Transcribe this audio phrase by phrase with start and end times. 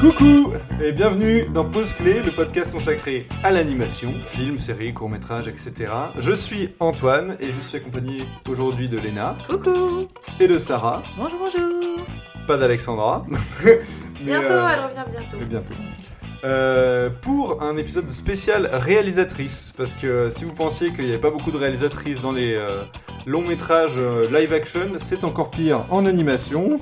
[0.00, 5.90] Coucou et bienvenue dans Pause Clé, le podcast consacré à l'animation, films, séries, courts-métrages, etc.
[6.18, 10.06] Je suis Antoine et je suis accompagné aujourd'hui de Léna Coucou
[10.38, 12.06] et de Sarah, Bonjour, bonjour
[12.46, 13.26] pas d'Alexandra.
[14.20, 15.36] Bientôt, euh, elle revient bientôt.
[15.38, 15.74] mais bientôt.
[16.44, 21.30] Euh, pour un épisode spécial réalisatrice, parce que si vous pensiez qu'il n'y avait pas
[21.30, 22.82] beaucoup de réalisatrices dans les euh,
[23.26, 26.80] longs métrages live action, c'est encore pire en animation.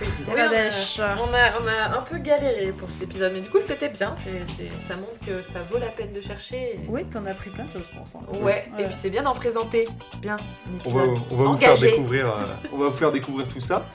[0.00, 1.00] C'est la on, a- dèche.
[1.00, 4.14] on a, on a un peu galéré pour cet épisode, mais du coup c'était bien,
[4.16, 6.80] ça montre que ça vaut la peine de chercher.
[6.88, 8.14] Oui, puis on a appris plein de choses, je pense.
[8.16, 8.20] hein.
[8.40, 9.88] Ouais, et puis c'est bien d'en présenter.
[10.20, 10.36] Bien,
[10.86, 13.86] On va, on va vous faire découvrir, euh, on va vous faire découvrir tout ça.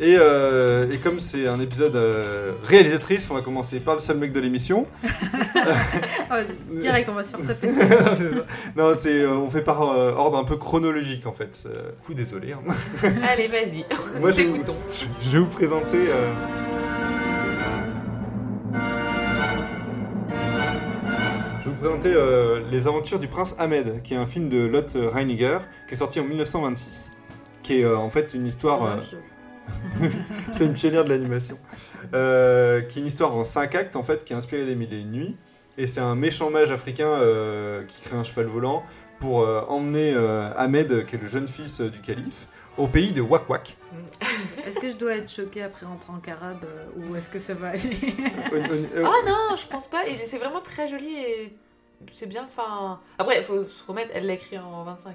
[0.00, 4.16] Et, euh, et comme c'est un épisode euh, réalisatrice, on va commencer par le seul
[4.16, 4.86] mec de l'émission.
[6.30, 6.34] Oh,
[6.80, 7.68] direct, on va se faire taper
[8.76, 11.66] non, c'est, euh, on fait par euh, ordre un peu chronologique en fait.
[12.04, 12.52] Coup désolé.
[12.52, 12.58] hein.
[13.30, 13.84] Allez, vas-y,
[14.20, 16.06] Moi, je, je- je vous présenter.
[16.08, 16.32] euh,
[21.60, 24.66] Je vais vous présenter euh, Les Aventures du Prince Ahmed, qui est un film de
[24.66, 27.12] Lotte Reiniger, qui est sorti en 1926.
[27.62, 28.82] Qui est euh, en fait une histoire.
[28.84, 30.08] euh,
[30.52, 31.58] c'est une pionnière de l'animation.
[32.14, 34.92] Euh, qui est une histoire en 5 actes, en fait, qui est inspirée des Mille
[34.92, 35.36] et une nuits.
[35.78, 38.84] Et c'est un méchant mage africain euh, qui crée un cheval volant
[39.18, 42.46] pour euh, emmener euh, Ahmed, qui est le jeune fils euh, du calife,
[42.76, 43.76] au pays de Wak Wak.
[44.66, 47.54] Est-ce que je dois être choquée après rentrer en carabe euh, ou est-ce que ça
[47.54, 48.14] va aller
[48.96, 51.56] Ah non, je pense pas, et c'est vraiment très joli et
[52.12, 52.98] c'est bien, enfin...
[53.18, 55.10] Après, il faut se remettre, elle l'a écrit en 25.
[55.10, 55.14] hein.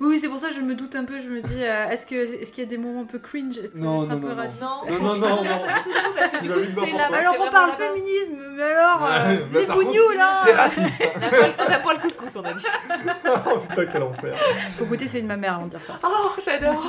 [0.00, 1.20] Oui, oui, c'est pour ça que je me doute un peu.
[1.20, 3.58] Je me dis, euh, est-ce que est-ce qu'il y a des moments un peu cringe
[3.58, 4.40] Est-ce que Non, être un non, peu non, non.
[4.42, 7.12] raciste Non, Non, non, non, non.
[7.12, 11.02] Alors on parle féminisme, mais alors euh, les bougnous là C'est raciste.
[11.14, 12.66] On a pas le- on a pas le couscous, on a dit.
[13.46, 14.36] oh putain, quel enfer.
[14.78, 15.98] Faut goûter celui de ma mère avant de dire ça.
[16.04, 16.82] Oh, j'adore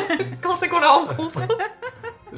[0.42, 1.40] Quand c'est qu'on la rencontre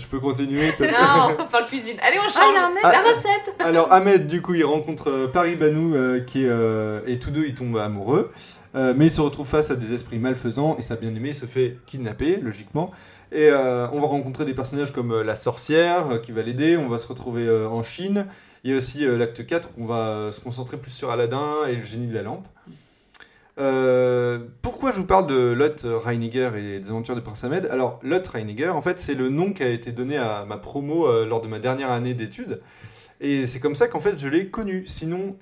[0.00, 1.96] Je peux continuer Non, on parle cuisine.
[2.02, 4.40] Allez, on Ah, il change y a un mec Ah, La recette Alors Ahmed, du
[4.42, 7.76] coup, il rencontre euh, Paris Banou euh, qui est, euh, et tous deux ils tombent
[7.78, 8.32] amoureux,
[8.76, 11.76] Euh, mais ils se retrouvent face à des esprits malfaisants et sa bien-aimée se fait
[11.86, 12.92] kidnapper, logiquement.
[13.32, 16.76] Et euh, on va rencontrer des personnages comme euh, la sorcière euh, qui va l'aider,
[16.76, 18.26] on va se retrouver euh, en Chine.
[18.62, 21.10] Il y a aussi euh, l'acte 4 où on va euh, se concentrer plus sur
[21.10, 22.46] Aladdin et le génie de la lampe.
[23.58, 27.66] Euh, pourquoi je vous parle de Lot Reiniger et des aventures du Prince Ahmed?
[27.70, 31.06] Alors, Lot Reiniger, en fait, c'est le nom qui a été donné à ma promo
[31.06, 32.60] euh, lors de ma dernière année d'études.
[33.20, 34.86] Et c'est comme ça qu'en fait je l'ai connu.
[34.86, 35.36] Sinon,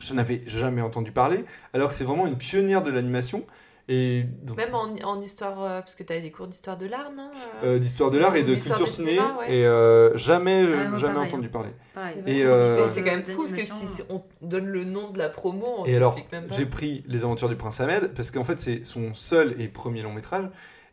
[0.00, 3.44] je n'avais jamais entendu parler, alors que c'est vraiment une pionnière de l'animation.
[3.88, 6.86] Et donc, Même en, en histoire, euh, parce que tu avais des cours d'histoire de
[6.86, 7.30] l'art, non
[7.62, 9.10] euh euh, d'histoire de l'art et de culture ciné.
[9.10, 9.58] cinéma, ouais.
[9.58, 11.50] Et euh, jamais, moi, jamais pareil, entendu hein.
[11.52, 11.68] parler.
[11.94, 12.16] Pareil.
[12.26, 15.18] Et, euh, C'est quand même fou, parce que si, si on donne le nom de
[15.18, 16.56] la promo, on Et alors, t'explique même pas.
[16.56, 20.02] j'ai pris Les Aventures du Prince Ahmed parce qu'en fait c'est son seul et premier
[20.02, 20.46] long métrage.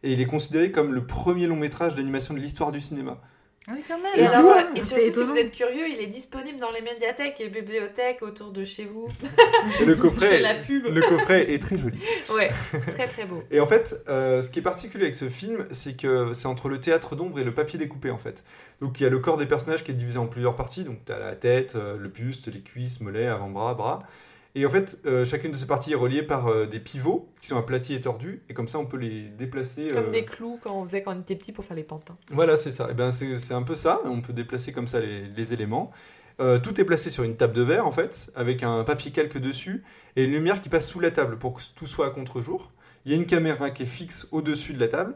[0.04, 3.20] Et il est considéré comme le premier long métrage d'animation de l'histoire du cinéma.
[3.68, 4.12] Ah oui, quand même.
[4.16, 6.82] Et alors, vois, et c'est surtout, si vous êtes curieux, il est disponible dans les
[6.82, 9.08] médiathèques et bibliothèques autour de chez vous.
[9.80, 10.86] Et le coffret, la pub.
[10.86, 11.98] le coffret est très joli.
[12.36, 12.50] Ouais,
[12.88, 13.42] très très beau.
[13.52, 16.68] Et en fait, euh, ce qui est particulier avec ce film, c'est que c'est entre
[16.68, 18.44] le théâtre d'ombre et le papier découpé en fait.
[18.82, 20.84] Donc il y a le corps des personnages qui est divisé en plusieurs parties.
[20.84, 24.00] Donc tu as la tête, euh, le buste, les cuisses, mollets, avant-bras, bras.
[24.56, 27.48] Et en fait, euh, chacune de ces parties est reliée par euh, des pivots qui
[27.48, 28.44] sont aplatis et tordus.
[28.50, 29.88] Et comme ça, on peut les déplacer.
[29.88, 32.16] Comme euh, des clous quand on faisait quand on était petit pour faire les pantins.
[32.32, 32.90] Voilà, c'est ça.
[32.92, 34.00] Et ben, c'est un peu ça.
[34.06, 35.92] On peut déplacer comme ça les, les éléments.
[36.62, 39.82] Tout est placé sur une table de verre, en fait, avec un papier calque dessus
[40.18, 42.74] et une lumière qui passe sous la table pour que tout soit à contre-jour.
[43.06, 45.16] Il y a une caméra qui est fixe au-dessus de la table.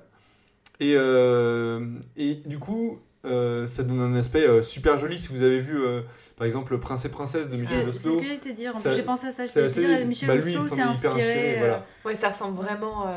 [0.79, 5.17] Et, et du coup, euh, ça donne un aspect euh, super joli.
[5.19, 6.01] Si vous avez vu, euh,
[6.37, 8.19] par exemple, Le Prince et Princesse de Michel c'est ce Oslo.
[8.19, 8.73] que j'allais te dire.
[8.75, 9.45] En Ça- plus, j'ai pensé à ça.
[9.45, 10.81] Je assez- dit, euh, Michel bah, Oslo inspiré.
[10.83, 11.85] inspiré, euh, voilà.
[12.05, 13.07] Ouais, ça ressemble vraiment.
[13.07, 13.11] euh,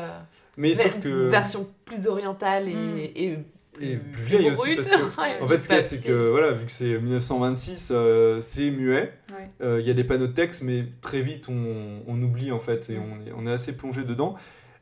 [0.57, 1.27] Mais sauf une que.
[1.29, 2.97] version plus orientale et, Mm.
[3.15, 3.39] et,
[3.81, 4.75] Et plus vieille aussi, brute.
[4.77, 6.99] parce que Ouais, En fait, ce qu'il y a, c'est que voilà, vu que c'est
[6.99, 9.13] 1926, euh, c'est muet.
[9.31, 9.47] Ouais.
[9.61, 12.59] Euh, Il y a des panneaux de texte, mais très vite on, on oublie en
[12.59, 14.35] fait et on est, on est assez plongé dedans.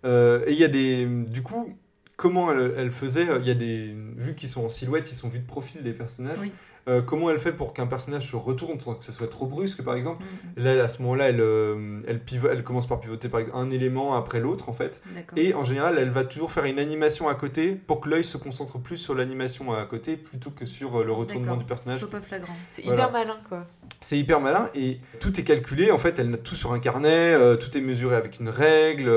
[0.05, 1.75] Euh, et il y a des, du coup,
[2.19, 5.29] comment elle, elle faisait Il y a des, vu qu'ils sont en silhouette, ils sont
[5.29, 6.37] vus de profil des personnages.
[6.39, 6.51] Oui.
[6.87, 9.83] Euh, comment elle fait pour qu'un personnage se retourne sans que ce soit trop brusque,
[9.83, 10.23] par exemple
[10.57, 14.39] Mm, Là, à ce moment-là, elle, euh, elle, commence par pivoter par un élément après
[14.39, 15.01] l'autre, en fait.
[15.37, 18.37] Et en général, elle va toujours faire une animation à côté pour que l'œil se
[18.37, 21.99] concentre plus sur l'animation à côté plutôt que sur euh, le retournement du personnage.
[21.99, 22.55] Soit pas flagrant.
[22.71, 23.03] C'est Voilà.
[23.03, 23.65] hyper malin, quoi.
[24.01, 25.91] C'est hyper malin et tout est calculé.
[25.91, 29.09] En fait, elle note tout sur un carnet, euh, tout est mesuré avec une règle.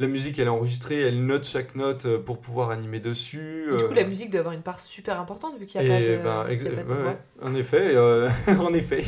[0.00, 3.64] Euh, la musique, elle est enregistrée, elle note chaque note euh, pour pouvoir animer dessus.
[3.68, 5.90] Et Du euh, coup, la musique doit avoir une part super importante vu qu'il n'y
[5.90, 8.28] a, et pas de, ben, y a pas de ouais, en effet, euh,
[8.58, 9.02] en effet,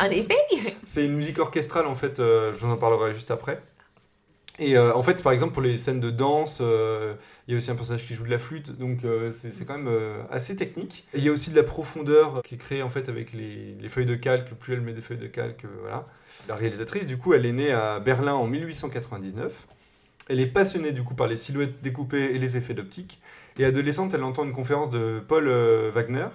[0.00, 0.36] En effet
[0.84, 2.18] c'est une musique orchestrale en fait.
[2.20, 3.60] euh, je vous en parlerai juste après.
[4.58, 7.14] Et euh, en fait, par exemple, pour les scènes de danse, euh,
[7.48, 9.76] il y a aussi un personnage qui joue de la flûte, donc euh, c'est quand
[9.78, 11.06] même euh, assez technique.
[11.14, 13.88] Il y a aussi de la profondeur qui est créée en fait avec les, les
[13.88, 14.52] feuilles de calque.
[14.52, 16.06] Plus elle met des feuilles de calque, euh, voilà.
[16.48, 19.66] La réalisatrice, du coup, elle est née à Berlin en 1899.
[20.28, 23.20] Elle est passionnée du coup par les silhouettes découpées et les effets d'optique.
[23.58, 26.28] Et adolescente, elle entend une conférence de Paul euh, Wagner,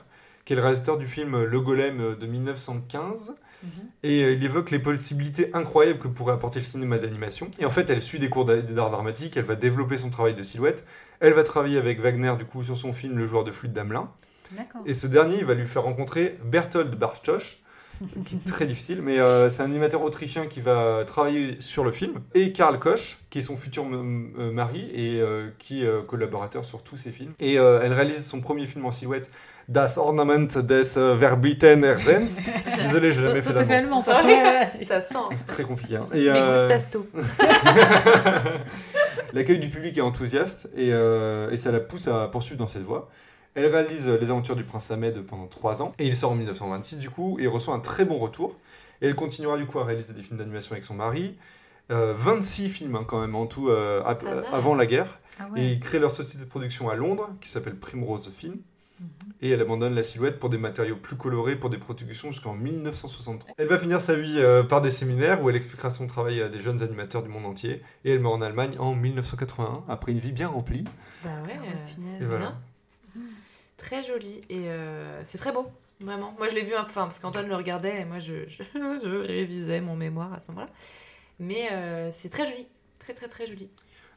[0.46, 3.36] qui est le réalisateur du film Le Golem euh, de 1915.
[3.64, 3.70] Mhm.
[4.04, 7.50] Et euh, il évoque les possibilités incroyables que pourrait apporter le cinéma d'animation.
[7.60, 10.36] Et en fait, elle suit des cours d'a- d'art dramatique, elle va développer son travail
[10.36, 10.86] de silhouette.
[11.20, 14.12] Elle va travailler avec Wagner, du coup, sur son film Le joueur de flûte d'Amelin.
[14.86, 17.64] Et ce dernier, il va lui faire rencontrer Berthold Bartosch,
[18.26, 21.92] qui est très difficile, mais euh, c'est un animateur autrichien qui va travailler sur le
[21.92, 26.02] film, et Karl Koch, qui est son futur euh, mari et euh, qui est euh,
[26.02, 27.34] collaborateur sur tous ses films.
[27.40, 29.30] Et euh, elle réalise son premier film en silhouette,
[29.68, 32.40] Das Ornament des Verbiten Erzens.
[32.82, 33.74] Désolé, j'ai jamais fait l'allemand.
[33.74, 34.16] allemand, toi.
[34.86, 35.18] Ça sent.
[35.36, 35.98] C'est très compliqué.
[35.98, 36.06] hein.
[36.14, 37.06] Et, Mais euh, gustasto.
[39.34, 42.84] L'accueil du public est enthousiaste et, euh, et ça la pousse à poursuivre dans cette
[42.84, 43.10] voie.
[43.58, 46.36] Elle réalise euh, Les Aventures du Prince Ahmed pendant 3 ans et il sort en
[46.36, 48.56] 1926 du coup et reçoit un très bon retour.
[49.02, 51.36] Et elle continuera du coup à réaliser des films d'animation avec son mari.
[51.92, 54.46] Euh, 26 films hein, quand même en tout euh, ap- Pas mal.
[54.52, 55.20] avant la guerre.
[55.40, 58.58] Ah Et ils créent leur société de production à Londres qui s'appelle Primrose Film.
[59.00, 59.08] Mhm.
[59.42, 63.54] Et elle abandonne la silhouette pour des matériaux plus colorés pour des productions jusqu'en 1963.
[63.58, 66.50] Elle va finir sa vie euh, par des séminaires où elle expliquera son travail à
[66.50, 67.82] des jeunes animateurs du monde entier.
[68.06, 70.84] Et elle meurt en Allemagne en 1981, après une vie bien remplie.
[71.24, 72.56] Bah ouais, Ah euh, c'est voilà.
[73.78, 75.68] Très joli et euh, c'est très beau,
[76.00, 76.34] vraiment.
[76.38, 79.28] Moi je l'ai vu un peu, parce qu'Antoine le regardait et moi je, je, je
[79.28, 80.68] révisais mon mémoire à ce moment-là.
[81.40, 82.68] Mais euh, c'est très joli,
[83.00, 83.70] très très très joli.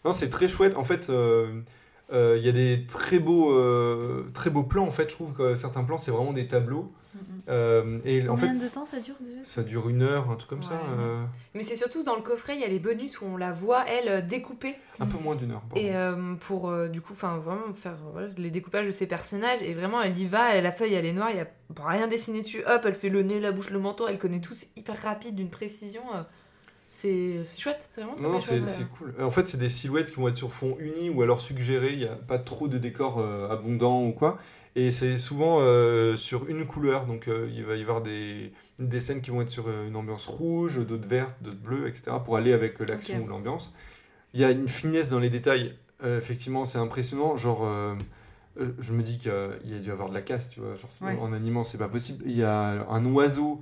[0.04, 0.76] Non, c'est très chouette.
[0.76, 1.60] En fait, euh,
[2.12, 4.86] euh, il y a des très beaux, euh, très beaux plans.
[4.86, 6.92] En fait, je trouve que certains plans, c'est vraiment des tableaux.
[7.48, 9.40] Euh, et en fait, Combien de temps ça dure déjà?
[9.42, 10.80] ça dure une heure, un truc comme ça.
[10.98, 11.22] Euh,
[11.54, 13.84] Mais c'est surtout dans le coffret, il y a les bonus où on la voit,
[13.88, 14.76] elle, découpée.
[15.00, 15.62] un peu moins d'une heure.
[15.62, 15.76] pardon.
[15.84, 19.62] Et euh, pour, euh, du coup, enfin, vraiment faire voilà, les découpages de ses personnages.
[19.62, 21.48] Et vraiment, elle y va, elle, la feuille, elle est noire, il n'y a
[21.84, 22.62] rien dessiné dessus.
[22.66, 25.34] Hop, elle fait le nez, la bouche, le menton, elle connaît tout, c'est hyper rapide,
[25.34, 26.02] d'une précision.
[27.00, 28.61] C'est chouette, c'est vraiment Non, c'est
[28.99, 29.14] cool.
[29.20, 31.93] En fait, c'est des silhouettes qui vont être sur fond uni ou alors suggérés.
[31.93, 34.38] Il n'y a pas trop de décors euh, abondants ou quoi.
[34.76, 37.06] Et c'est souvent euh, sur une couleur.
[37.06, 40.26] Donc, euh, il va y avoir des, des scènes qui vont être sur une ambiance
[40.26, 42.12] rouge, d'autres vertes, d'autres bleues, etc.
[42.25, 43.73] pour aller avec l'action ou l'ambiance.
[44.35, 45.75] Il y a une finesse dans les détails.
[46.05, 47.37] Effectivement, c'est impressionnant.
[47.37, 47.69] Genre,
[48.56, 49.32] je me dis qu'il
[49.64, 50.76] y a dû avoir de la casse, tu vois.
[50.76, 51.19] Genre, Ouais.
[51.20, 52.23] En animant, c'est pas possible.
[52.26, 53.61] Il y a un oiseau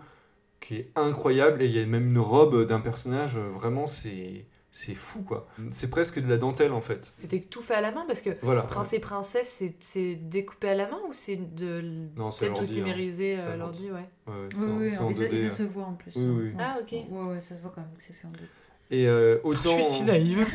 [0.61, 3.37] qui est incroyable et il y a même une robe d'un personnage.
[3.37, 5.49] euh, Vraiment, c'est c'est fou, quoi.
[5.73, 7.13] C'est presque de la dentelle, en fait.
[7.17, 8.63] C'était tout fait à la main parce que Voilà.
[8.63, 11.83] Prince et Princesse, c'est- c'est découpé à la main ou c'est de
[12.17, 12.65] Non, c'est hein.
[12.71, 14.09] numérisé à à l'ordi, ouais.
[14.29, 15.57] Ouais, ouais, c'est Oui, en- oui, c'est en et ça, 2D, et ça hein.
[15.57, 16.13] se voit en plus.
[16.17, 16.45] Oui, oui.
[16.49, 16.53] Ouais.
[16.61, 16.93] Ah, ok.
[16.93, 18.47] Ouais, ouais, ça se voit quand même que c'est fait en 2D.
[18.91, 19.77] Et euh, autant.
[19.77, 20.47] Je suis si naïve.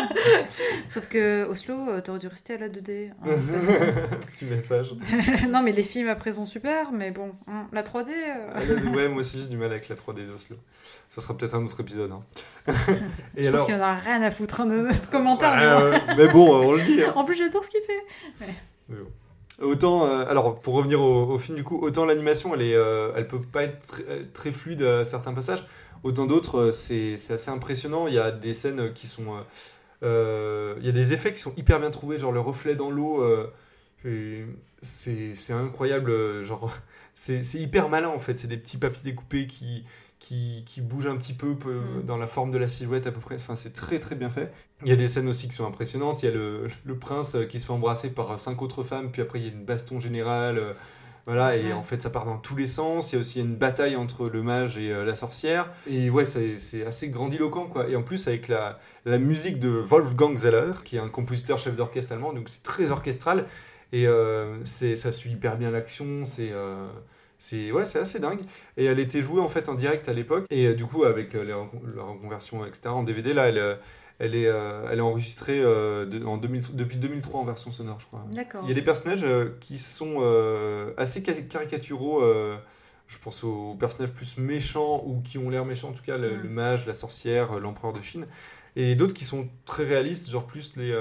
[0.86, 3.10] Sauf que Oslo, euh, t'aurais dû rester à la 2D.
[3.10, 4.94] hein, que- Petit message.
[5.48, 8.08] non, mais les films après sont super, mais bon, hein, la 3D.
[8.10, 10.56] euh, Ah, là, ouais, moi aussi j'ai du mal avec la 3D d'Oslo.
[11.08, 12.12] Ça sera peut-être un autre épisode.
[12.12, 12.22] hein.
[13.36, 13.60] Et je alors.
[13.60, 15.56] pense qu'il en a rien à foutre hein, de notre commentaire.
[15.56, 15.90] mais Ouais, bon.
[15.90, 17.02] ouais, mais bon, on le dit.
[17.02, 17.12] hein.
[17.16, 18.46] En plus, j'adore ce qu'il fait.
[18.90, 19.06] Mais bon.
[19.66, 23.12] Autant, euh, alors pour revenir au, au film du coup, autant l'animation elle est, euh,
[23.14, 24.02] elle peut pas être très,
[24.32, 25.62] très fluide à certains passages,
[26.02, 28.06] autant d'autres euh, c'est c'est assez impressionnant.
[28.06, 29.40] Il y a des scènes qui sont, euh,
[30.02, 32.90] euh, il y a des effets qui sont hyper bien trouvés, genre le reflet dans
[32.90, 34.46] l'eau, euh,
[34.82, 36.70] c'est c'est incroyable, genre
[37.14, 38.38] c'est hyper malin en fait.
[38.38, 39.84] C'est des petits papiers découpés qui
[40.18, 42.02] qui, qui bougent un petit peu, peu Mm.
[42.04, 43.36] dans la forme de la silhouette à peu près.
[43.36, 44.52] Enfin, c'est très très bien fait.
[44.82, 46.22] Il y a des scènes aussi qui sont impressionnantes.
[46.22, 49.22] Il y a le, le prince qui se fait embrasser par cinq autres femmes, puis
[49.22, 50.74] après il y a une baston générale.
[51.32, 51.72] Voilà, et Ouais.
[51.72, 53.12] en fait ça part dans tous les sens.
[53.12, 55.70] Il y a aussi une bataille entre le mage et euh, la sorcière.
[55.88, 57.88] Et ouais, c'est assez grandiloquent quoi.
[57.88, 61.76] Et en plus, avec la, la musique de Wolfgang Zeller, qui est un compositeur chef
[61.76, 63.46] d'orchestre allemand, donc c'est très orchestral.
[63.92, 66.24] Et euh, ça suit hyper bien l'action.
[66.24, 66.50] C'est.
[66.52, 66.88] euh,
[67.38, 68.40] c'est ouais, c'est assez dingue.
[68.76, 70.44] Et elle était jouée en fait en direct à l'époque.
[70.50, 73.78] Et euh, du coup, avec la reconversion, etc., en DVD, là, elle,
[74.20, 77.98] elle, est, euh, elle est enregistrée euh, de- en 2000 depuis 2003 en version sonore,
[77.98, 78.24] je crois.
[78.32, 78.60] D'accord.
[78.64, 82.22] Il y a des personnages euh, qui sont euh, assez ca- caricaturaux.
[83.08, 86.30] je pense aux personnages plus méchants ou qui ont l'air méchants, en tout cas le,
[86.36, 86.42] Mm.
[86.44, 88.26] le mage, la sorcière, l'empereur de Chine.
[88.76, 90.96] Et d'autres qui sont très réalistes, genre plus les,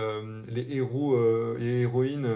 [0.48, 1.16] les héros
[1.60, 2.28] et héroïnes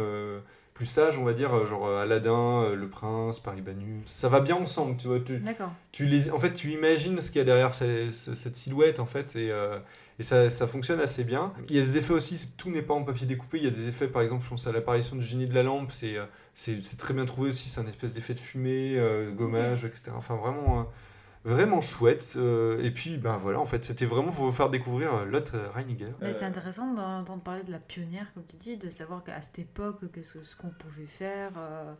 [0.75, 4.01] plus sages, on va dire, genre Aladdin, le prince, Paris Banu.
[4.05, 5.19] Ça va bien ensemble, tu vois.
[5.19, 5.71] Tu, D'accord.
[5.91, 9.05] tu les, en fait, tu imagines ce qu'il y a derrière ces- cette silhouette, en
[9.07, 9.79] fait, et, euh,
[10.19, 11.53] et ça, ça fonctionne assez bien.
[11.69, 13.57] Il y a des effets aussi, tout n'est pas en papier découpé.
[13.57, 15.63] Il y a des effets, par exemple, je pense à l'apparition du génie de la
[15.63, 16.25] lampe, c'est euh,
[16.97, 20.11] très bien trouvé aussi, c'est un espèce d'effet de fumée, euh, gommage, etc.
[20.15, 20.87] Enfin, vraiment,
[21.45, 22.33] vraiment chouette.
[22.37, 25.53] euh, et puis, ben voilà, en fait, c'était vraiment pour vous faire découvrir euh, Lotte
[25.75, 26.05] Reiniger.
[26.21, 29.59] Euh, c'est intéressant d'entendre parler de la pionnière, comme tu dis, de savoir qu'à cette
[29.59, 31.51] époque, qu'est-ce que- ce qu'on pouvait faire.
[31.57, 31.93] euh.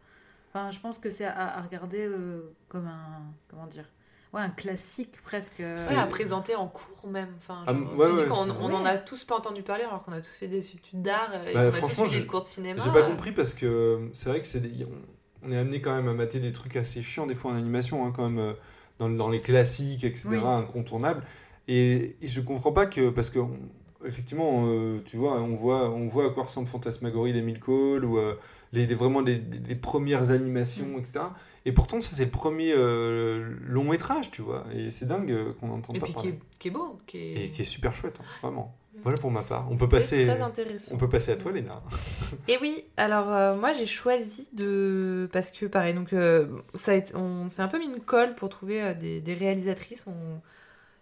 [0.53, 3.23] Enfin, je pense que c'est à, regarder euh, comme un.
[3.49, 3.85] Comment dire
[4.33, 5.59] Ouais, un classique presque.
[5.59, 5.75] euh.
[5.89, 7.29] Ouais, à présenter en cours même.
[7.37, 10.21] Enfin, Ah, ouais, ouais, c'est- on en a tous pas entendu parler alors qu'on a
[10.21, 12.27] tous fait des études d'art euh, et Bah, qu'on a franchement, tous fait j'ai- des
[12.27, 12.81] cours de cinéma.
[12.83, 13.09] J'ai pas euh.
[13.09, 16.13] compris parce que c'est vrai que c'est des- on, on est amené quand même à
[16.13, 18.53] mater des trucs assez chiants des fois en animation, hein, quand même euh,
[18.97, 20.37] dans, dans les classiques, etc., Oui.
[20.43, 21.23] incontournables.
[21.67, 23.57] Et, et je comprends pas que parce que on-
[24.05, 28.17] effectivement, euh, tu vois, on voit, on voit à quoi ressemble Fantasmagorie d'Emile Cole ou
[28.17, 28.35] euh,
[28.73, 30.99] les, les- vraiment les, les premières animations, Mm.
[30.99, 31.19] etc.
[31.65, 34.65] Et pourtant, ça c'est le premier euh, long métrage, tu vois.
[34.75, 36.97] Et c'est dingue euh, qu'on n'entende Et pas puis qui est, qui est beau.
[37.07, 38.75] Qui est, Et qui est super chouette, hein, vraiment.
[38.93, 38.99] Mm.
[39.03, 39.67] Voilà pour ma part.
[39.71, 40.93] On peut passer, très intéressant.
[40.93, 41.81] on peut passer à toi, Léna.
[42.49, 45.29] Et oui, alors euh, moi j'ai choisi de.
[45.31, 48.35] Parce que pareil, donc euh, ça a été- on s'est un peu mis une colle
[48.35, 50.05] pour trouver euh, des, des réalisatrices.
[50.07, 50.41] On...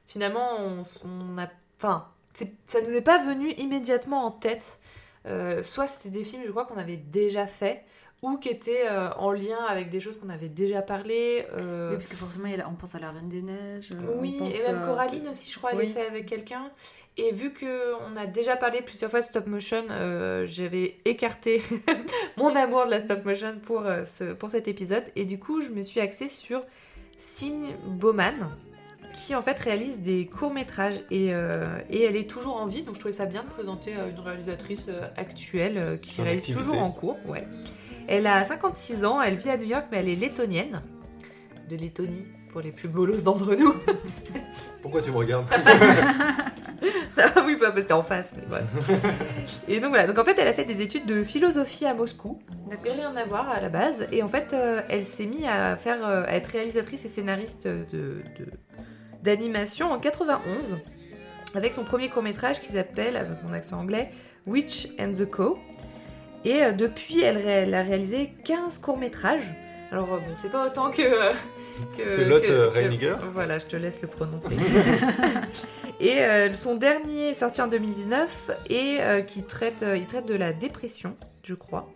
[0.05, 1.47] Finalement, on, on a.
[1.79, 2.07] Enfin,
[2.65, 4.79] ça nous est pas venu immédiatement en tête.
[5.27, 7.83] Euh, soit c'était des films, je crois, qu'on avait déjà fait,
[8.23, 11.45] ou qui étaient euh, en lien avec des choses qu'on avait déjà parlé.
[11.59, 13.41] euh, Oui, parce que forcément, il y a la- on pense à la Reine des
[13.41, 13.89] Neiges.
[14.19, 15.83] oui, on pense, et même Coraline aussi, je crois, elle oui.
[15.85, 16.69] est fait avec quelqu'un.
[17.17, 21.61] Et vu que on a déjà parlé plusieurs fois de stop motion, euh, j'avais écarté
[22.37, 25.03] mon amour de la stop motion pour, ce, pour cet épisode.
[25.15, 26.63] Et du coup, je me suis axée sur
[27.17, 28.49] Signe Bowman,
[29.13, 31.01] qui en fait réalise des courts-métrages.
[31.11, 33.95] Et, euh, et elle est toujours en vie, donc je trouvais ça bien de présenter
[33.95, 36.63] euh, une réalisatrice euh, actuelle qui réalise activité.
[36.65, 37.17] toujours en cours.
[37.27, 37.47] Ouais.
[38.07, 40.81] Elle a 56 ans, elle vit à New York, mais elle est lettonienne.
[41.69, 43.73] De Lettonie, pour les plus bolos d'entre nous.
[44.81, 45.45] Pourquoi tu me regardes
[47.17, 48.33] Ah oui, pas parce que t'es en face.
[48.35, 48.57] Mais
[49.67, 52.39] et donc voilà, donc en fait, elle a fait des études de philosophie à Moscou.
[52.69, 54.07] Donc rien à voir à la base.
[54.11, 54.55] Et en fait,
[54.89, 57.83] elle s'est mise à faire, à être réalisatrice et scénariste de
[58.37, 58.47] de-
[59.23, 60.77] d'animation en 91
[61.53, 64.09] avec son premier court métrage qui s'appelle, avec mon accent anglais,
[64.47, 65.59] Witch and the Co.
[66.45, 69.53] Et euh, depuis, elle, a réalisé 15 courts métrages.
[69.91, 71.33] Alors euh, bon, c'est pas autant que
[71.97, 73.15] que, Que Lotte, euh, Reiniger.
[73.33, 74.55] Voilà, je te laisse le prononcer.
[75.99, 80.27] et euh, son dernier est sorti en 2019 et euh, qui traite, euh, il traite
[80.27, 81.89] de la dépression, je crois.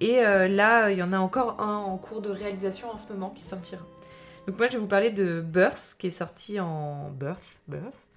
[0.00, 3.12] Et euh, là, il y en a encore un en cours de réalisation en ce
[3.12, 3.82] moment qui sortira.
[4.46, 7.10] Donc moi, je vais vous parler de Birth, qui est sorti en...
[7.10, 8.08] Birth Birth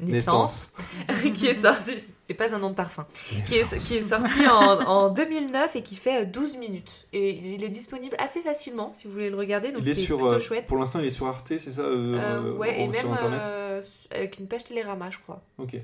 [0.00, 0.72] Naissance.
[1.34, 1.92] qui est sorti...
[2.26, 3.06] C'est pas un nom de parfum.
[3.46, 7.06] Qui est, qui est sorti en, en 2009 et qui fait euh, 12 minutes.
[7.12, 9.72] Et il est disponible assez facilement, si vous voulez le regarder.
[9.72, 10.66] Donc Il est c'est sur, plutôt euh, chouette.
[10.66, 13.00] pour l'instant, il est sur Arte, c'est ça euh, Euh, euh, ouais, et ou même
[13.00, 15.42] sur Internet euh, avec une page Télérama, je crois.
[15.58, 15.76] Ok.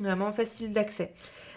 [0.00, 1.12] Vraiment facile d'accès.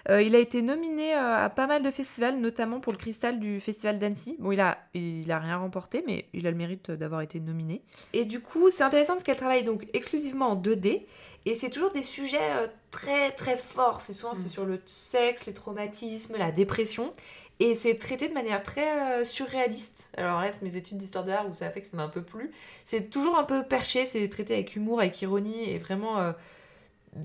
[0.09, 3.39] Euh, il a été nominé euh, à pas mal de festivals, notamment pour le cristal
[3.39, 4.35] du festival d'Annecy.
[4.39, 7.83] Bon, il a, il a rien remporté, mais il a le mérite d'avoir été nominé.
[8.13, 11.05] Et du coup, c'est intéressant parce qu'elle travaille donc exclusivement en 2D.
[11.45, 14.01] Et c'est toujours des sujets euh, très très forts.
[14.01, 14.51] C'est souvent c'est Mm.
[14.51, 17.13] sur le sexe, les traumatismes, la dépression.
[17.59, 20.09] Et c'est traité de manière très surréaliste.
[20.17, 22.01] Alors là, c'est mes études d'histoire de l'art où ça a fait que ça m'a
[22.01, 22.49] un peu plu.
[22.83, 26.33] C'est toujours un peu perché, c'est traité avec humour, avec ironie, et vraiment,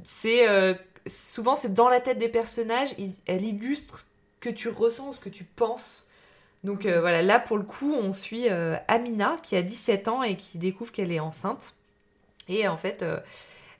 [0.04, 0.46] c'est
[1.06, 2.94] souvent c'est dans la tête des personnages.
[3.26, 4.04] elle illustre ce
[4.40, 6.08] que tu ressens ou ce que tu penses.
[6.64, 10.22] Donc euh, voilà, là pour le coup, on suit euh, Amina qui a 17 ans
[10.22, 11.74] et qui découvre qu'elle est enceinte.
[12.48, 13.04] Et en fait,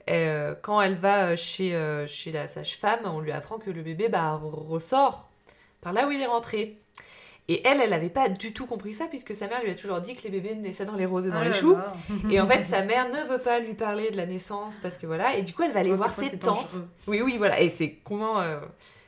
[0.09, 1.71] euh, quand elle va chez,
[2.07, 5.29] chez la sage-femme, on lui apprend que le bébé bah, ressort
[5.81, 6.75] par là où il est rentré.
[7.49, 10.01] Et elle, elle n'avait pas du tout compris ça, puisque sa mère lui a toujours
[10.01, 11.77] dit que les bébés naissaient dans les roses et dans Ah les choux.
[12.29, 15.07] Et en fait, sa mère ne veut pas lui parler de la naissance, parce que
[15.07, 15.37] voilà.
[15.37, 16.63] Et du coup, elle va aller Ouais, voir ses tantes.
[16.65, 16.83] dangereux.
[17.07, 17.61] Oui, oui, voilà.
[17.61, 18.41] Et c'est comment.
[18.41, 18.59] euh,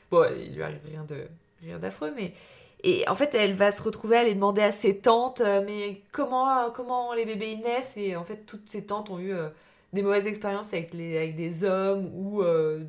[0.09, 1.27] Bon, il lui arrive rien de
[1.63, 2.33] rien d'affreux, mais.
[2.81, 5.99] Et en fait, elle va se retrouver à aller demander à ses tantes, euh, mais
[6.13, 7.97] comment, comment les bébés naissent?
[7.97, 9.49] Et en fait, toutes ses tantes ont eu euh,
[9.93, 12.83] des mauvaises expériences avec, les, avec des hommes où, euh,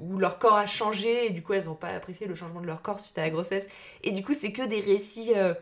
[0.00, 2.66] où leur corps a changé et du coup, elles n'ont pas apprécié le changement de
[2.66, 3.68] leur corps suite à la grossesse.
[4.02, 5.32] Et du coup, c'est que des récits.
[5.36, 5.54] euh,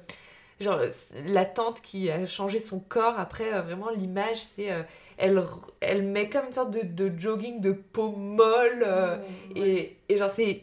[0.60, 0.80] genre,
[1.26, 4.70] la tante qui a changé son corps, après, euh, vraiment, l'image, c'est.
[4.72, 4.82] euh,
[5.18, 5.42] elle,
[5.80, 8.82] elle met comme une sorte de, de jogging de peau molle.
[8.86, 9.16] euh,
[9.56, 10.62] et, et genre, c'est.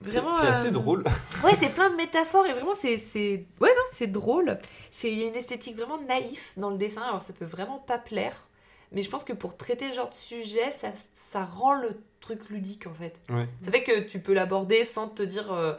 [0.00, 0.30] Vraiment.
[0.30, 1.04] c'est assez euh, drôle.
[1.44, 2.96] Ouais, c'est plein de métaphores et vraiment, c'est.
[2.96, 4.58] c'est- Ouais, non, c'est drôle.
[4.90, 7.02] C'est il y a une esthétique vraiment naïf dans le dessin.
[7.02, 8.45] Alors, ça peut vraiment pas plaire.
[8.92, 11.90] Mais je pense que pour traiter ce genre de sujet, ça, ça rend le
[12.20, 13.20] truc ludique en fait.
[13.30, 13.48] Ouais.
[13.62, 15.52] Ça fait que tu peux l'aborder sans te dire.
[15.52, 15.74] Euh,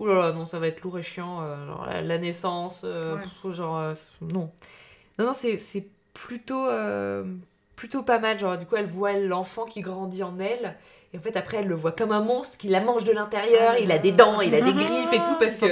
[0.00, 1.42] Ouh là là, non, ça va être lourd et chiant.
[1.42, 3.22] euh, genre la, la naissance, euh, Ouais.
[3.42, 3.78] pff, genre.
[3.78, 4.50] euh, non.
[5.18, 6.66] Non, non, c'est c'est plutôt.
[6.66, 7.24] euh,
[7.76, 8.38] plutôt pas mal.
[8.38, 10.76] Genre, du coup, elle voit l'enfant qui grandit en elle.
[11.14, 13.72] Et en fait, après, elle le voit comme un monstre qui la mange de l'intérieur.
[13.74, 15.36] Ah il a des dents, il a des griffes et tout.
[15.38, 15.66] Parce que.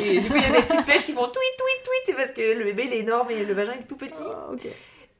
[0.00, 2.02] Et du coup, il y a des petites flèches qui font tweet, tweet, tweet.
[2.06, 4.22] C'est parce que le bébé, il est énorme et le vagin est tout petit.
[4.24, 4.66] Ah, ok.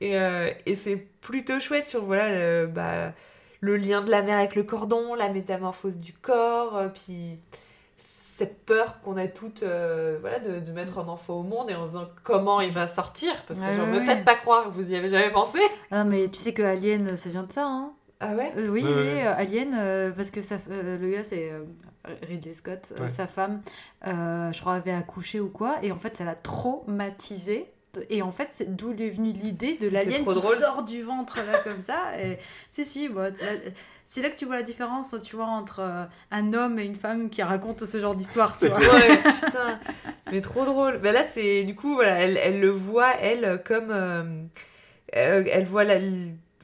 [0.00, 3.12] Et, euh, et c'est plutôt chouette sur voilà, le, bah,
[3.61, 7.38] le lien de la mère avec le cordon, la métamorphose du corps, euh, puis
[7.97, 11.75] cette peur qu'on a toutes euh, voilà, de, de mettre un enfant au monde et
[11.75, 13.33] en se disant comment il va sortir.
[13.47, 14.05] Parce que Ouais, genre, ouais, me ouais.
[14.05, 15.59] faites pas croire que vous y avez jamais pensé.
[15.90, 18.52] Ah, mais tu sais que Alien, ça vient de ça, hein Ah ouais?
[18.57, 19.26] Euh, oui, Ouais, oui, ouais.
[19.26, 21.64] euh, Alien, euh, parce que ça, euh, le gars, c'est euh,
[22.23, 23.61] Ridley Scott, euh, sa femme,
[24.07, 27.67] euh, je crois, avait accouché ou quoi, et en fait, ça l'a traumatisé.
[28.11, 30.57] Et en fait, c'est d'où est venue l'idée de l'alien qui drôle.
[30.57, 32.19] sort du ventre là comme ça.
[32.21, 32.38] Et
[32.71, 33.37] si, si, bah, là,
[34.05, 36.97] c'est là que tu vois la différence, tu vois, entre euh, un homme et une
[36.97, 38.52] femme qui racontent ce genre d'histoire.
[38.52, 38.78] tu C'est vois.
[38.78, 38.93] clair.
[39.25, 39.78] Ouais, putain.
[40.33, 41.00] Mais trop drôle.
[41.02, 43.90] Mais là, c'est du coup, voilà, elle, elle le voit, elle, comme.
[43.90, 44.23] euh,
[45.17, 45.99] euh, elle voit la-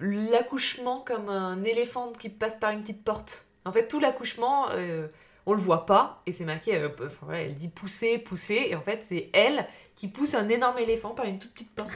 [0.00, 3.46] l'accouchement comme un éléphant qui passe par une petite porte.
[3.64, 5.06] En fait, tout l'accouchement, euh,
[5.46, 6.74] on le voit pas, et c'est marqué.
[6.76, 10.48] euh, enfin, voilà, elle dit pousser, pousser, et en fait, c'est elle qui pousse un
[10.48, 11.90] énorme éléphant par une toute petite porte.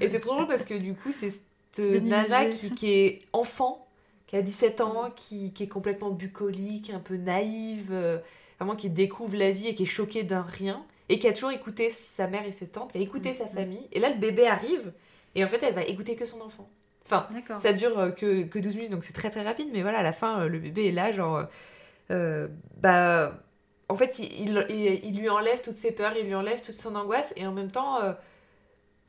[0.00, 1.30] Et c'est trop drôle parce que du coup, c'est
[1.72, 3.86] cette nana qui, qui est enfant,
[4.26, 7.90] qui a 17 ans, qui, qui est complètement bucolique, un peu naïve.
[7.92, 8.18] euh,
[8.58, 11.50] vraiment qui découvre la vie et qui est choquée d'un rien et qui a toujours
[11.50, 13.50] écouté sa mère et ses tantes, qui a écouté sa Mhm.
[13.50, 13.88] famille.
[13.90, 14.92] Et là, le bébé arrive
[15.34, 16.70] et en fait, elle va écouter que son enfant.
[17.04, 17.26] Enfin,
[17.58, 20.02] ça dure euh, que, que 12 minutes, donc c'est très très rapide, mais voilà, à
[20.04, 21.42] la fin, le bébé est là, genre.
[22.10, 23.38] Euh, bah.
[23.88, 24.66] En fait, il,
[25.04, 27.70] il, lui enlève toutes ses peurs, il lui enlève toute son angoisse, et en même
[27.70, 28.02] temps.
[28.02, 28.12] euh,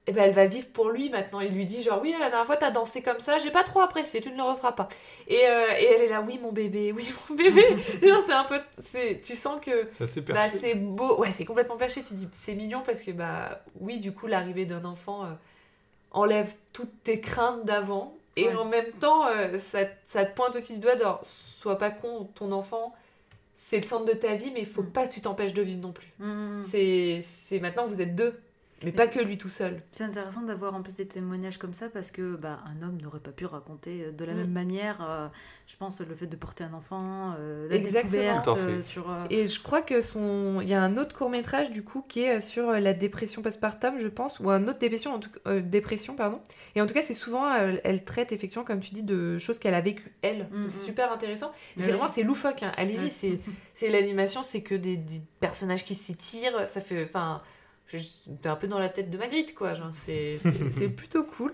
[0.05, 1.39] eh ben, elle va vivre pour lui maintenant.
[1.39, 3.79] Il lui dit genre oui la dernière fois t'as dansé comme ça, j'ai pas trop
[3.79, 4.89] apprécié, tu ne le referas pas.
[5.27, 7.63] Et, euh, et elle est là oui mon bébé, oui mon bébé.
[8.25, 10.57] C'est un peu, c'est, tu sens que C'est bah, perché.
[10.59, 12.03] c'est beau, ouais, c'est complètement perché.
[12.03, 15.29] Tu dis, c'est mignon parce que, bah, oui, du coup, l'arrivée d'un enfant euh,
[16.11, 18.17] enlève toutes tes craintes d'avant.
[18.35, 18.55] Et Ouais.
[18.55, 22.25] en même temps, euh, ça, ça te pointe aussi du doigt de, sois pas con,
[22.35, 22.93] ton enfant,
[23.55, 24.91] c'est le centre de ta vie, mais il faut Mm.
[24.91, 26.11] pas que tu t'empêches de vivre non plus.
[26.19, 28.39] Mm, c'est maintenant, vous êtes deux,
[28.83, 29.81] mais pas que lui tout seul.
[29.91, 33.19] C'est intéressant d'avoir en plus des témoignages comme ça parce que bah, un homme n'aurait
[33.19, 34.37] pas pu raconter euh, de la Mm.
[34.37, 35.27] même manière, euh,
[35.67, 38.11] je pense, le fait de porter un enfant, euh, la Exactement.
[38.23, 38.59] découverte fait.
[38.71, 39.09] euh, sur.
[39.11, 42.03] euh, Et je crois que son, il y a un autre court métrage du coup
[42.07, 45.61] qui est sur la dépression postpartum, je pense, ou un autre dépression, en tout euh,
[45.61, 46.39] dépression pardon.
[46.75, 49.73] Et en tout cas, c'est souvent, elle traite effectivement, comme tu dis, de choses qu'elle
[49.75, 50.47] a vécues elle.
[50.51, 50.85] Mm, c'est mm.
[50.85, 51.51] super intéressant.
[51.77, 52.63] C'est vraiment, c'est loufoque.
[52.63, 52.71] Hein.
[52.77, 53.09] Allez-y, Ouais.
[53.09, 53.39] c'est,
[53.73, 57.41] c'est l'animation, c'est que des, des personnages qui s'étirent, ça fait, enfin,
[57.87, 59.73] t'es un peu dans la tête de Magritte quoi.
[59.73, 60.39] Genre, c'est,
[60.95, 61.53] plutôt cool.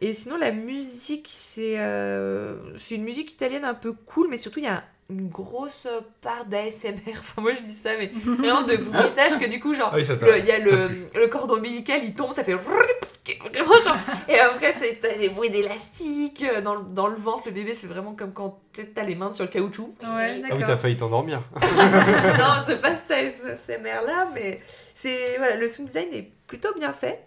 [0.00, 4.60] Et sinon, la musique, c'est, euh, c'est une musique italienne un peu cool, mais surtout
[4.60, 5.86] il y a une grosse
[6.20, 6.92] part d'ASMR.
[7.18, 10.04] Enfin, moi je dis ça, mais vraiment de bruitage que du coup, genre, Ah oui,
[10.38, 12.54] il y a le, cordon ombilical, il tombe, ça fait.
[12.54, 13.96] Vraiment, genre,
[14.28, 17.42] et après, c'est t'as des bruits d'élastique euh, dans, le- dans le ventre.
[17.46, 18.58] Le bébé, c'est vraiment comme quand
[18.94, 19.88] t'as les mains sur le caoutchouc.
[20.02, 21.40] Ouais, Ah oui, t'as failli t'endormir.
[21.60, 24.60] non, c'est pas cet ASMR là, mais
[24.94, 27.24] c'est voilà, le sound design est plutôt bien fait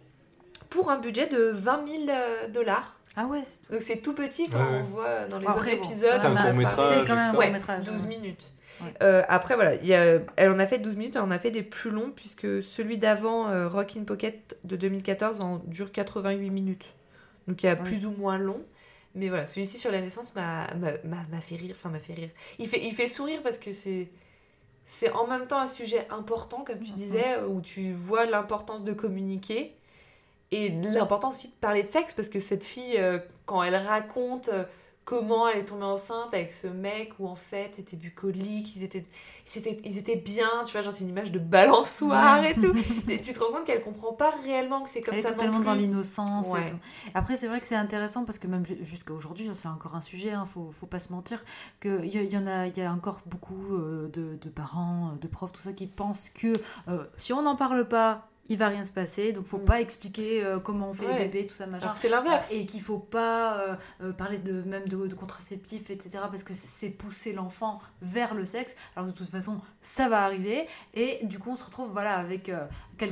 [0.69, 2.97] pour un budget de 20 000 euh, dollars.
[3.15, 5.81] Ah ouais, c'est Donc c'est tout petit quand Ouais, on voit dans les Après, autres
[5.81, 6.15] bon, épisodes.
[6.15, 7.83] C'est un court-métrage, pas- c'est quand même un court métrage.
[7.85, 8.51] 12 minutes.
[8.81, 8.91] Ouais.
[9.03, 11.37] Euh, après, voilà, il y a, elle en a fait 12 minutes, elle en a
[11.37, 15.91] fait des plus longs, puisque celui d'avant, euh, Rock in Pocket de 2014, en dure
[15.91, 16.93] 88 minutes.
[17.47, 17.79] Donc il y a Ouais.
[17.83, 18.61] plus ou moins long.
[19.15, 21.75] Mais voilà, celui-ci sur la naissance m'a m'a- m'a- m'a fait rire.
[21.77, 22.29] Enfin, m'a fait rire.
[22.57, 24.09] Il fait, il fait sourire parce que c'est.
[24.85, 26.97] C'est en même temps un sujet important, comme tu Mhm.
[26.97, 29.75] disais, où tu vois l'importance de communiquer
[30.55, 34.49] et l'importance aussi de parler de sexe parce que cette fille, euh, quand elle raconte
[34.49, 34.63] euh,
[35.05, 39.03] comment elle est tombée enceinte avec ce mec où en fait c'était bucolique, ils étaient,
[39.53, 42.73] ils étaient, ils étaient bien, tu vois, genre c'est une image de balançoire et tout.
[43.09, 45.31] Et tu te rends compte qu'elle comprend pas réellement que c'est comme Elle est ça
[45.33, 45.81] totalement non dans plus.
[45.81, 46.47] l'innocence.
[46.51, 46.65] Ouais.
[47.13, 50.01] Après, c'est vrai que c'est intéressant parce que même ju- jusqu'à aujourd'hui, c'est encore un
[50.01, 51.43] sujet, hein, faut, faut pas se mentir,
[51.81, 55.27] qu'il y, y en a, il y a encore beaucoup euh, de, de parents, de
[55.27, 56.53] profs, tout ça, qui pensent que
[56.87, 59.65] euh, si on n'en parle pas, il va rien se passer, donc faut Mm.
[59.65, 61.17] pas expliquer euh, comment on fait Ouais.
[61.17, 61.93] les bébés, tout ça, machin.
[61.95, 62.51] C'est l'inverse.
[62.51, 66.11] Et qu'il faut pas euh, euh, parler de même de, de contraceptifs, etc.
[66.29, 68.75] Parce que c'est- pousser l'enfant vers le sexe.
[68.95, 70.67] Alors de toute façon, ça va arriver.
[70.93, 72.65] Et du coup, on se retrouve voilà avec euh,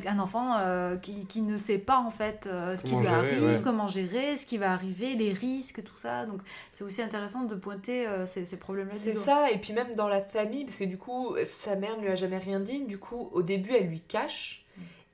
[0.06, 3.16] un enfant euh, qui, qui ne sait pas en fait euh, ce qui lui gérer,
[3.16, 3.62] arrive, ouais.
[3.64, 6.26] comment gérer, ce qui va arriver, les risques, tout ça.
[6.26, 6.42] Donc
[6.72, 8.94] c'est aussi intéressant de pointer euh, ces, ces problèmes-là.
[9.02, 12.02] C'est ça, et puis même dans la famille, parce que du coup, sa mère ne
[12.04, 14.66] lui a jamais rien dit, du coup, au début, elle lui cache,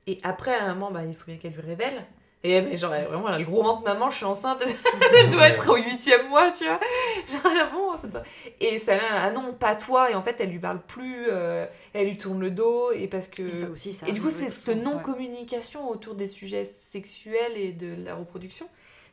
[0.07, 2.05] et après, à un moment, bah, il faut bien qu'elle lui révèle.
[2.43, 4.63] Et mais genre, elle, vraiment, elle a le gros ventre, maman, je suis enceinte,
[5.19, 6.79] elle doit être au huitième mois, tu vois.
[7.27, 8.23] Genre, ah bon, ça.
[8.61, 11.65] Et sa mère, ah non, pas toi, et en fait, elle lui parle plus, euh,
[11.93, 13.41] elle lui tourne le dos, et parce que...
[13.41, 14.81] Et ça aussi, ça Et du coup, c'est cette ouais.
[14.81, 18.67] non-communication autour des sujets sexuels et de la reproduction.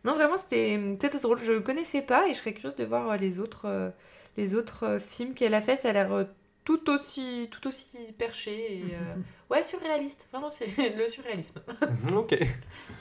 [0.05, 1.39] Non, vraiment, c'était c'était très drôle.
[1.39, 3.89] Je ne connaissais pas et je serais curieuse de voir euh, les autres, euh,
[4.37, 5.79] les autres films qu'elle a fait.
[5.79, 6.27] Ça a l'air
[6.65, 8.79] tout aussi, tout aussi perché.
[8.79, 9.15] Et, euh,
[9.51, 10.29] Ouais, surréaliste.
[10.33, 11.61] Vraiment, c'est le surréalisme.
[12.09, 12.39] Mhm, ok.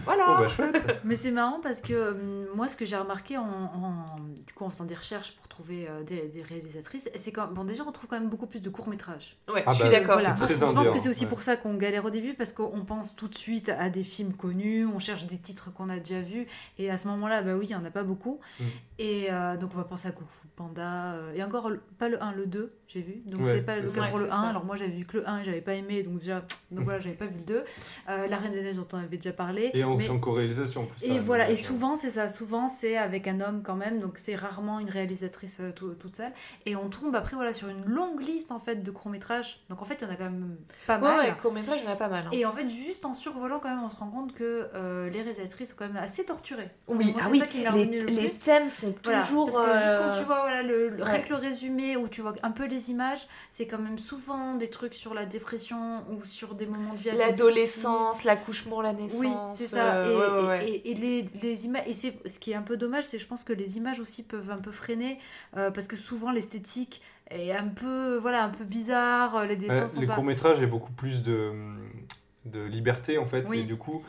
[0.06, 0.36] Voilà.
[0.40, 1.00] Bah, chouette.
[1.06, 4.06] Mais c'est marrant parce que hum, moi, ce que j'ai remarqué en, en-
[4.46, 7.64] du coup, en faisant des recherches pour trouver euh, des, des réalisatrices, c'est quand bon
[7.64, 9.38] déjà on trouve quand même beaucoup plus de courts métrages.
[9.48, 10.20] Ouais, Ah je suis bah, d'accord.
[10.20, 10.36] c'est Voilà.
[10.50, 11.30] Je pense que c'est aussi ouais.
[11.30, 14.34] pour ça qu'on galère au début parce qu'on pense tout de suite à des films
[14.34, 16.46] connus, on cherche des titres qu'on a déjà vus
[16.78, 18.40] et à ce moment-là, bah oui, il y en a pas beaucoup.
[18.60, 18.64] Mm.
[19.00, 22.10] Et euh, donc on va penser à Kung Fu Panda euh, et encore le- pas
[22.10, 23.22] le 1, le 2, j'ai vu.
[23.28, 24.42] Donc Ouais, c'est pas le cas pour le c'est 1.
[24.44, 24.50] ça.
[24.50, 26.33] Alors moi j'avais vu que le 1 et j'avais pas aimé donc déjà
[26.72, 27.64] donc voilà, j'avais pas vu le 2.
[28.10, 29.72] Euh, La Reine des Neiges dont on avait déjà parlé.
[29.74, 31.04] Et en, Mais- en co-réalisation en plus.
[31.06, 34.36] et voilà, et souvent c'est ça, souvent c'est avec un homme quand même, donc c'est
[34.36, 36.32] rarement une réalisatrice euh, tout- toute seule.
[36.66, 39.62] Et on tombe après voilà sur une longue liste en fait de courts métrages.
[39.70, 40.56] Donc en fait il y en a quand même
[40.88, 41.20] pas Ouais, mal.
[41.30, 42.26] ouais, court métrage, il y en a pas mal.
[42.28, 42.30] hein.
[42.32, 45.22] Et en fait juste en survolant quand même on se rend compte que euh, les
[45.22, 46.70] réalisatrices sont quand même assez torturées.
[46.88, 48.44] Oui, Moi, ah c'est oui, ça qui m'est les, revenu le les plus.
[48.44, 49.46] thèmes sont Voilà, toujours.
[49.52, 51.24] parce que juste quand tu vois voilà, le, le- rien ouais.
[51.24, 54.68] que le résumé où tu vois un peu les images, c'est quand même souvent des
[54.70, 59.20] trucs sur la dépression ou sur des moments de vie L'adolescence, l'accouchement, la naissance.
[59.20, 59.96] oui, c'est ça.
[59.98, 60.66] euh, et, ouais, ouais, ouais.
[60.70, 63.20] et- et- et les, les images, et c'est ce qui est un peu dommage, c'est
[63.20, 65.20] je pense que les images aussi peuvent un peu freiner
[65.58, 69.36] euh, parce que souvent l'esthétique est un peu, voilà, un peu bizarre.
[69.38, 70.16] euh, Les dessins Ouais, sont les pas.
[70.16, 71.52] courts métrages, il y a beaucoup plus de,
[72.46, 73.60] de liberté en fait, Oui.
[73.60, 74.04] et du coup,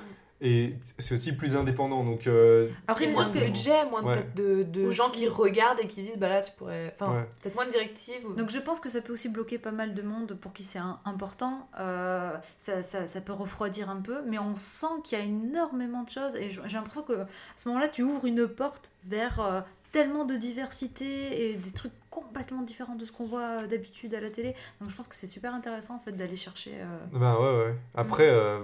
[0.44, 2.04] et c'est aussi plus indépendant.
[2.04, 4.12] Donc, euh, Après, c'est moins sûr de que budget, moins Ouais.
[4.14, 4.34] peut-être
[4.70, 6.92] de, gens qui regardent et qui disent bah là tu pourrais.
[6.94, 7.28] Enfin, Ouais.
[7.42, 8.24] peut-être moins de directives.
[8.26, 10.62] ou- Donc je pense que ça peut aussi bloquer pas mal de monde pour qui
[10.62, 11.68] c'est important.
[11.80, 16.02] Euh, ça, ça, ça peut refroidir un peu, mais on sent qu'il y a énormément
[16.02, 16.36] de choses.
[16.36, 17.26] Et j'ai l'impression que à
[17.56, 19.60] ce moment-là, tu ouvres une porte vers euh,
[19.92, 24.28] tellement de diversité et des trucs complètement différents de ce qu'on voit d'habitude à la
[24.28, 24.54] télé.
[24.80, 26.72] Donc je pense que c'est super intéressant en fait d'aller chercher.
[26.74, 27.74] euh, bah ouais, ouais.
[27.94, 28.60] Après, euh,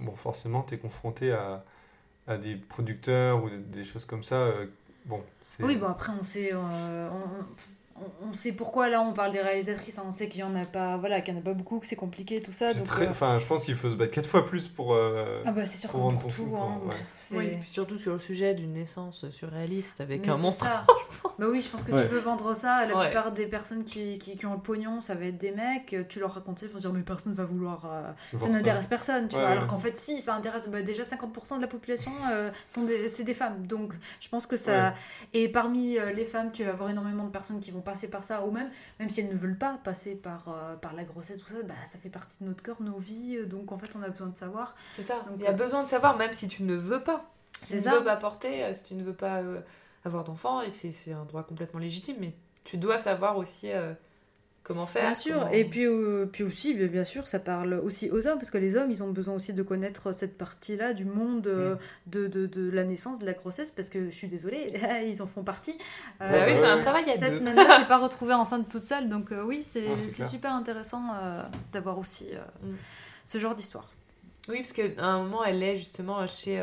[0.00, 1.64] bon, forcément, tu es confronté à,
[2.42, 4.36] des producteurs ou des, choses comme ça.
[4.36, 4.66] euh,
[5.06, 5.22] bon.
[5.60, 7.08] Oui, bon après on sait, euh,
[8.22, 9.98] on- on sait pourquoi là on parle des réalisatrices.
[9.98, 10.04] hein.
[10.06, 11.86] On sait qu'il y en a pas, voilà, qu'il y en a pas beaucoup, que
[11.86, 12.72] c'est compliqué tout ça.
[12.72, 14.94] donc, très- euh, Enfin, je pense qu'il faut se battre quatre fois plus pour.
[14.94, 16.48] euh, Ah bah c'est sûr pour pour tout.
[16.56, 16.94] hein, ouais.
[17.38, 20.66] Oui, surtout sur le sujet d'une naissance surréaliste avec Mais un monstre.
[21.38, 22.02] bah oui, je pense que Ouais.
[22.02, 22.86] tu veux vendre ça.
[22.86, 23.06] La Ouais.
[23.10, 25.94] plupart des personnes qui, qui, qui ont le pognon, ça va être des mecs.
[26.08, 27.84] Tu leur racontes ça, ils vont se dire mais personne va vouloir.
[27.86, 29.50] euh, ça n'intéresse personne, tu Ouais, vois.
[29.50, 29.56] ouais.
[29.56, 33.08] Alors qu'en fait, si, ça intéresse bah, déjà 50% de la population, euh, sont des,
[33.08, 33.66] c'est des femmes.
[33.66, 34.88] Donc je pense que ça.
[34.88, 34.92] Ouais.
[35.34, 38.22] Et parmi euh, les femmes, tu vas avoir énormément de personnes qui vont passer par
[38.24, 38.70] ça, ou même,
[39.00, 41.74] même si elles ne veulent pas passer par, euh, par la grossesse, tout ça, bah,
[41.84, 43.36] ça fait partie de notre corps, nos vies.
[43.38, 44.74] euh, Donc en fait, on a besoin de savoir.
[44.92, 45.16] C'est ça.
[45.26, 47.30] Donc, Il y a euh, besoin de savoir, même si tu ne veux pas.
[47.62, 47.92] Si C'est tu ça.
[47.92, 49.40] ne veux pas porter, si tu ne veux pas
[50.04, 53.68] avoir d'enfant, et c'est c'est un droit complètement légitime, mais tu dois savoir aussi
[54.68, 55.02] comment faire.
[55.02, 58.38] Bien sûr, comment- et puis, euh, puis aussi, bien sûr, ça parle aussi aux hommes,
[58.38, 61.74] parce que les hommes, ils ont besoin aussi de connaître cette partie-là du monde euh,
[62.06, 64.72] de, de, de la naissance, de la grossesse, parce que je suis désolée,
[65.08, 65.76] ils en font partie.
[66.20, 69.08] Euh, Bah oui, c'est un travail à Cette nana s'est pas retrouvée enceinte toute seule,
[69.08, 72.74] donc euh, oui, c'est Ah, super intéressant euh, d'avoir aussi euh, Mm.
[73.24, 73.90] ce genre d'histoire.
[74.48, 76.58] Oui, parce qu'à un moment, elle est justement chez.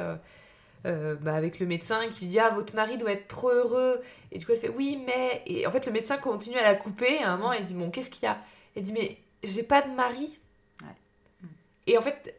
[0.85, 4.01] Euh, bah, avec le médecin qui lui dit Ah, votre mari doit être trop heureux.
[4.31, 5.41] Et du coup, elle fait Oui, mais.
[5.45, 7.15] Et en fait, le médecin continue à la couper.
[7.15, 8.37] Et à un moment, elle dit Bon, qu'est-ce qu'il y a?
[8.75, 10.37] Elle dit Mais j'ai pas de mari.
[10.81, 11.49] Ouais.
[11.87, 12.35] Et en fait,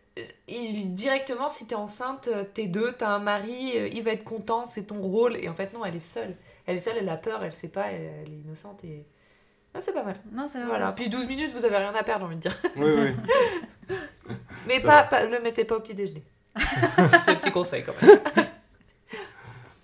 [0.48, 4.84] il, directement, si t'es enceinte, t'es deux, t'as un mari, il va être content, c'est
[4.84, 5.36] ton rôle.
[5.36, 6.36] Et en fait, non, elle est seule.
[6.66, 8.84] Elle est seule, elle a peur, elle sait pas, elle, elle est innocente.
[8.84, 9.04] Et.
[9.74, 10.16] Ah, c'est pas mal.
[10.32, 10.88] Non, l'air Voilà.
[10.92, 12.56] Puis 12 minutes, vous avez rien à perdre, j'ai envie de dire.
[12.76, 13.96] Oui, oui.
[14.66, 16.24] Mais pas, pas, le mettez pas au petit déjeuner.
[16.56, 18.18] C'est un petit conseil quand même.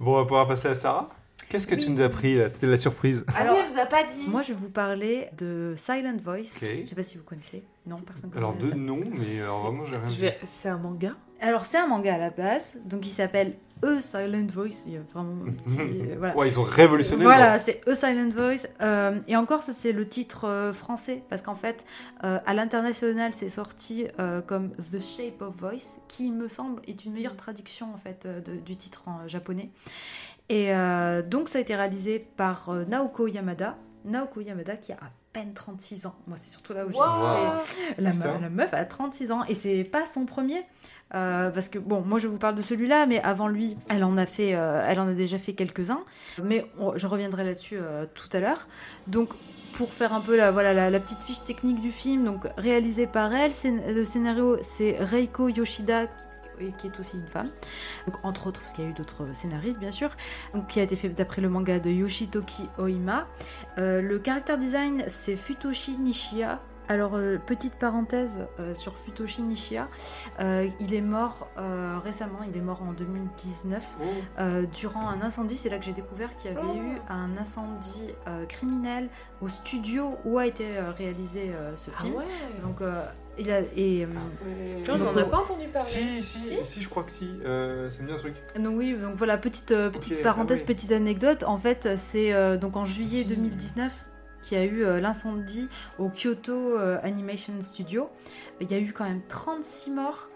[0.00, 1.08] Bon, on va pouvoir passer à Sarah.
[1.48, 2.48] Qu'est-ce que tu nous as pris là?
[2.48, 3.24] C'était la surprise.
[3.28, 4.28] Alors, Alors, ah oui, elle nous a pas dit.
[4.28, 6.58] Moi, je vais vous parler de Silent Voice.
[6.60, 7.62] Je sais pas si vous connaissez.
[7.86, 8.44] Non, personne connaît.
[8.44, 10.38] Alors, deux noms, mais alors, vraiment, j'ai rien vais...
[10.42, 14.46] C'est un manga Alors, c'est un manga à la base, donc il s'appelle A Silent
[14.52, 14.84] Voice.
[14.86, 15.78] Il y a vraiment petit.
[15.80, 16.36] euh, voilà.
[16.36, 18.66] Ouais, ils ont révolutionné Voilà, c'est A Silent Voice.
[18.80, 21.84] Euh, et encore, ça, c'est le titre euh, français, parce qu'en fait,
[22.24, 24.06] euh, à l'international, c'est sorti
[24.46, 28.26] comme The Shape of Voice, qui, il me semble, est une meilleure traduction, en fait,
[28.26, 29.70] de- du titre en japonais.
[30.48, 30.70] Et
[31.28, 33.76] donc, ça a été réalisé par Naoko Yamada.
[34.04, 36.14] Naoko Yamada, qui a à peine 36 ans.
[36.26, 37.52] Moi, c'est surtout là où j'ai Waouh.
[37.98, 40.62] la, me- la meuf a 36 ans et c'est pas son premier.
[41.14, 44.16] Euh, parce que bon, moi je vous parle de celui-là, mais avant lui, elle en
[44.16, 46.02] a fait, euh, elle en a déjà fait quelques-uns.
[46.42, 48.66] Mais je reviendrai là-dessus euh, tout à l'heure.
[49.06, 49.30] Donc
[49.74, 53.32] pour faire un peu la, voilà, la, petite fiche technique du film, donc réalisé par
[53.32, 53.52] elle,
[53.88, 56.06] le scénario c'est Reiko Yoshida
[56.78, 57.48] qui- est aussi une femme,
[58.22, 60.10] entre autres parce qu'il y a eu d'autres scénaristes bien sûr,
[60.68, 63.26] qui a été fait d'après le manga de Yoshitoki Oima.
[63.78, 69.88] Le character design c'est Futoshi Nishiya Alors, euh, petite parenthèse euh, sur Futoshi Nishia,
[70.40, 73.96] euh, il est mort euh, récemment, il est mort en 2019
[74.38, 75.56] euh, durant un incendie.
[75.56, 79.08] C'est là que j'ai découvert qu'il y avait eu un incendie euh, criminel
[79.40, 82.14] au studio où a été euh, réalisé euh, ce Ah film.
[82.16, 82.24] ouais
[82.62, 83.04] Donc, euh,
[83.38, 85.88] il a, et, euh, On n'en a pas entendu parler.
[85.88, 87.30] Si, si, si, je crois que si.
[87.46, 88.34] Euh, c'est bien un truc.
[88.58, 90.74] donc oui, donc voilà, petite, euh, petite Ok, parenthèse, ah oui.
[90.74, 91.44] petite anecdote.
[91.44, 93.28] En fait, c'est euh, donc en juillet Si.
[93.34, 93.92] 2019
[94.42, 98.08] qu'il y a eu euh, l'incendie au Kyoto euh, Animation Studio.
[98.60, 100.28] Il y a eu quand même 36 morts.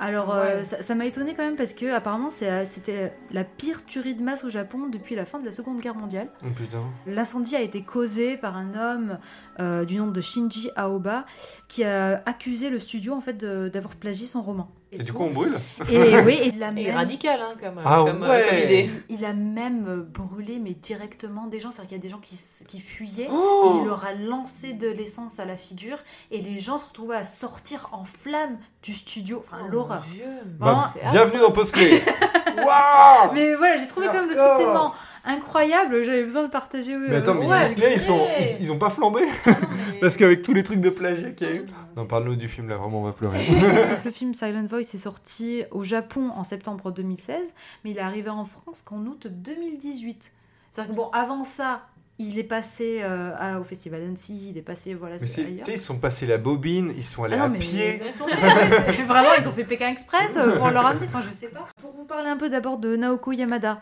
[0.00, 0.62] Alors, Ouais.
[0.62, 4.44] euh, ça m'a étonné quand même parce que apparemment c'était la pire tuerie de masse
[4.44, 6.28] au Japon depuis la fin de la Seconde Guerre mondiale.
[6.44, 6.84] Oh putain.
[7.06, 9.18] L'incendie a été causé par un homme
[9.58, 11.26] euh, du nom de Shinji Aoba
[11.66, 14.68] qui a accusé le studio en fait d'avoir plagié son roman.
[14.90, 15.58] Et du coup, on brûle
[15.90, 18.46] et oui, et il a Et même radical, hein, comme, Ah comme, euh, ouais.
[18.48, 18.90] comme idée.
[19.10, 21.70] il a même euh, brûlé, mais directement des gens.
[21.70, 23.24] C'est-à-dire qu'il y a des gens qui, qui fuyaient.
[23.24, 25.98] Et Oh il leur a lancé de l'essence à la figure.
[26.30, 29.42] Et les gens se retrouvaient à sortir en flammes du studio.
[29.44, 30.02] Enfin, Oh, l'horreur.
[30.08, 30.24] mon Dieu.
[30.58, 32.02] Vraiment, Bah, c'est bienvenue dans Post Clé
[32.56, 34.92] Waouh Mais voilà, j'ai trouvé comme le truc tellement
[35.24, 36.02] incroyable.
[36.02, 36.96] J'avais besoin de partager.
[36.96, 39.56] Mais attends, mais Ouais, Disney, ils, sont, ils, ils ont pas flambé Ah non,
[39.92, 41.66] mais- Parce qu'avec tous les trucs de plagiat qu'il y a eu.
[41.96, 43.44] Non, parle-nous du film là, vraiment, on va pleurer.
[44.04, 47.54] Le film Silent Voice est sorti au Japon en septembre 2016,
[47.84, 50.32] mais il est arrivé en France qu'en août 2018.
[50.70, 51.82] C'est-à-dire que bon, avant ça,
[52.18, 55.64] il est passé euh, à- au Festival Annecy, il est passé voilà Mais sur ailleurs.
[55.68, 57.98] ils sont passés la bobine, ils sont allés Ah non, à mais pied.
[57.98, 61.06] laisse tomber, c'est- Vraiment, ils ont fait Pékin Express euh, pour le ramener.
[61.06, 61.66] Enfin, je sais pas.
[61.80, 63.80] Pour vous parler un peu d'abord de Naoko Yamada.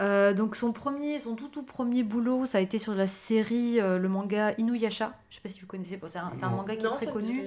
[0.00, 3.80] Euh, donc, son premier, son tout tout premier boulot, ça a été sur la série,
[3.80, 5.12] euh, le manga Inuyasha.
[5.30, 5.96] Je sais pas si vous connaissez.
[5.96, 7.42] Bon, c'est un, manga qui Non, est très connu,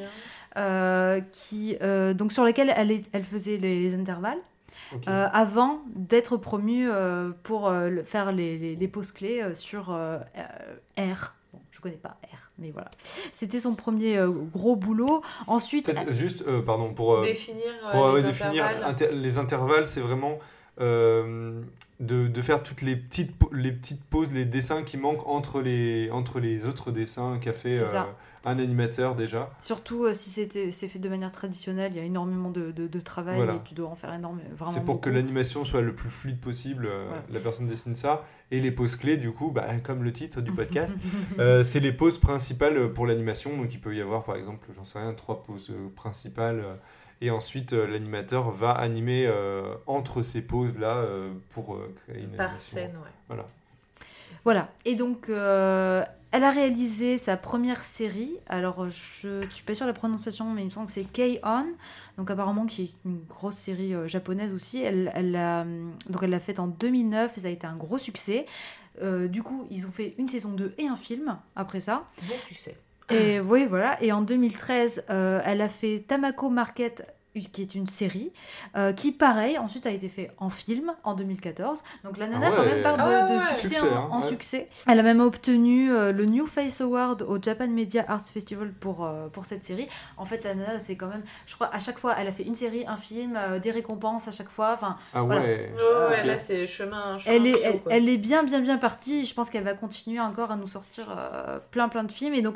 [0.57, 4.39] euh, qui euh, donc sur lequel elle, est- elle faisait les intervalles.
[5.07, 9.53] Euh, avant d'être promue euh, pour euh, le- faire les, les, les pauses clés euh,
[9.53, 10.19] sur euh,
[10.97, 11.33] euh, R.
[11.53, 12.89] Bon, je connais pas R, mais voilà.
[13.33, 15.21] C'était son premier euh, gros boulot.
[15.47, 18.89] Ensuite, juste, euh, pardon, pour, euh, Définir, pour euh, les définir intervalles.
[18.89, 20.39] inter- les intervalles, c'est vraiment
[20.79, 21.61] euh,
[22.01, 26.09] de, de faire toutes les petites, les petites pauses, les dessins qui manquent entre les,
[26.11, 28.01] entre les autres dessins qu'a fait euh,
[28.43, 29.51] un animateur déjà.
[29.61, 32.87] surtout euh, si c'était c'est fait de manière traditionnelle, il y a énormément de, de,
[32.87, 33.53] de travail Voilà.
[33.55, 34.49] et tu dois en faire énormément.
[34.73, 36.87] C'est pour que l'animation soit le plus fluide possible.
[36.87, 37.23] euh, Voilà.
[37.31, 38.25] La personne dessine ça.
[38.53, 40.95] Et les pauses clés, du coup, bah, comme le titre du podcast,
[41.63, 43.55] c'est les pauses principales pour l'animation.
[43.55, 46.63] Donc il peut y avoir, par exemple, j'en sais rien, trois pauses euh, principales.
[47.21, 52.31] Et ensuite, euh, l'animateur va animer euh, entre ces pauses-là euh, pour euh, créer une
[52.31, 52.73] Par animation.
[52.77, 53.37] scène, ouais.
[54.43, 54.69] Voilà.
[54.85, 58.37] Et donc, euh, elle a réalisé sa première série.
[58.47, 61.03] Alors, je ne suis pas sûre de la prononciation, mais il me semble que c'est
[61.03, 61.67] K-On.
[62.17, 64.81] Donc, apparemment, qui est une grosse série euh, japonaise aussi.
[64.81, 67.37] Elle, elle l'a hum, donc, elle l'a faite en 2009.
[67.37, 68.45] Ça a été un gros succès.
[69.01, 72.09] Euh, du coup, ils ont fait une saison 2 et un film après ça.
[72.23, 72.75] Bon succès.
[73.09, 74.01] Et oui, voilà.
[74.01, 77.05] Et en 2013, euh, elle a fait Tamako Market
[77.51, 78.31] qui est une série,
[78.75, 81.83] euh, qui pareil, ensuite a été fait en film en 2014.
[82.03, 82.55] Donc la nana Ah ouais.
[82.57, 83.45] quand même part de, Ah de ouais.
[83.55, 84.27] succès, Succès, en, hein, en ouais.
[84.27, 84.69] succès.
[84.87, 89.05] Elle a même obtenu euh, le New Face Award au Japan Media Arts Festival pour,
[89.05, 89.87] euh, pour cette série.
[90.17, 92.43] En fait, la nana, c'est quand même, je crois, à chaque fois, elle a fait
[92.43, 94.73] une série, un film, euh, des récompenses à chaque fois.
[94.73, 95.41] Enfin, Ah Voilà.
[95.41, 95.71] ouais.
[96.25, 99.25] Là c'est chemin, chemin elle est, elle, est bien, bien, bien partie.
[99.25, 102.33] Je pense qu'elle va continuer encore à nous sortir euh, plein, plein de films.
[102.33, 102.55] Et donc,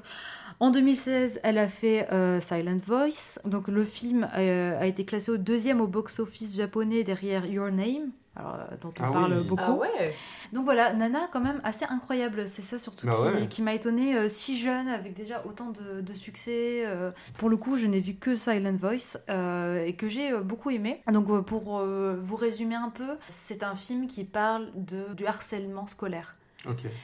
[0.59, 3.39] en 2016, elle a fait euh, Silent Voice.
[3.45, 4.27] Donc, le film
[4.73, 8.11] euh, a été classé au deuxième au box-office japonais derrière Your Name.
[8.37, 9.47] Alors, euh, dont on Ah parle oui.
[9.47, 9.61] beaucoup.
[9.65, 10.13] Ah ouais
[10.51, 12.49] Donc voilà, Nana quand même assez incroyable.
[12.49, 13.47] C'est ça surtout Bah qui, ouais.
[13.47, 16.83] qui m'a étonnée, euh, si jeune, avec déjà autant de, de succès.
[16.85, 17.11] euh.
[17.37, 20.69] Pour le coup, je n'ai vu que Silent Voice euh, et que j'ai euh, beaucoup
[20.69, 20.99] aimé.
[21.09, 25.87] Donc pour euh, vous résumer un peu, c'est un film qui parle de, du harcèlement
[25.87, 26.35] scolaire.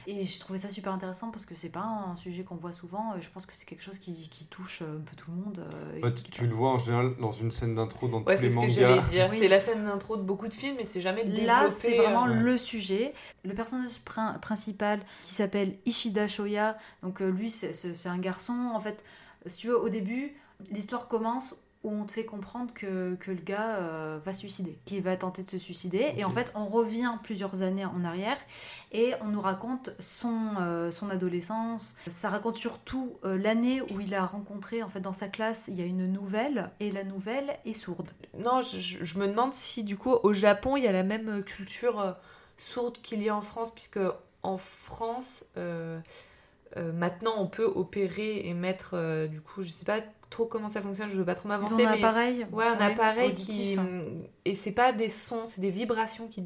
[0.06, 3.14] Et j'ai trouvé ça super intéressant parce que c'est pas un sujet qu'on voit souvent.
[3.16, 5.36] et Je pense que c'est quelque chose qui, qui touche euh, un peu tout le
[5.36, 5.58] monde.
[5.72, 8.40] euh, Bah, tu, tu le vois en général dans une scène d'intro dans Ouais, tous
[8.42, 8.72] c'est les ce que mangas.
[8.72, 9.28] j'allais dire.
[9.30, 9.36] Oui.
[9.38, 11.44] C'est la scène d'intro de beaucoup de films, mais c'est jamais développé.
[11.46, 12.40] Là, c'est vraiment euh, ouais.
[12.42, 13.14] le sujet.
[13.44, 18.70] Le personnage prin- principal qui s'appelle Ishida Shoya, donc euh, lui, c'est un garçon.
[18.74, 19.04] En fait,
[19.46, 20.34] si tu veux, au début,
[20.70, 24.78] l'histoire commence où on te fait comprendre que, que le gars euh, va se suicider,
[24.84, 26.12] qu'il va tenter de se suicider.
[26.16, 28.38] Et en fait, on revient plusieurs années en arrière
[28.92, 31.96] et on nous raconte son, euh, son adolescence.
[32.06, 35.74] Ça raconte surtout euh, l'année où il a rencontré, en fait, dans sa classe, il
[35.74, 38.10] y a une nouvelle et la nouvelle est sourde.
[38.38, 42.16] Non, je, me demande si du coup au Japon il y a la même culture
[42.56, 44.00] sourde qu'il y a en France, puisque
[44.42, 45.44] en France
[46.76, 50.68] euh, maintenant on peut opérer et mettre euh, du coup je sais pas trop comment
[50.70, 51.84] ça fonctionne, je veux pas trop m'avancer.
[51.84, 51.98] un mais...
[51.98, 52.46] appareil.
[52.52, 53.76] Ouais, un appareil qui.
[53.76, 53.80] auditif.
[54.44, 56.42] Et c'est pas des sons, c'est des vibrations qui,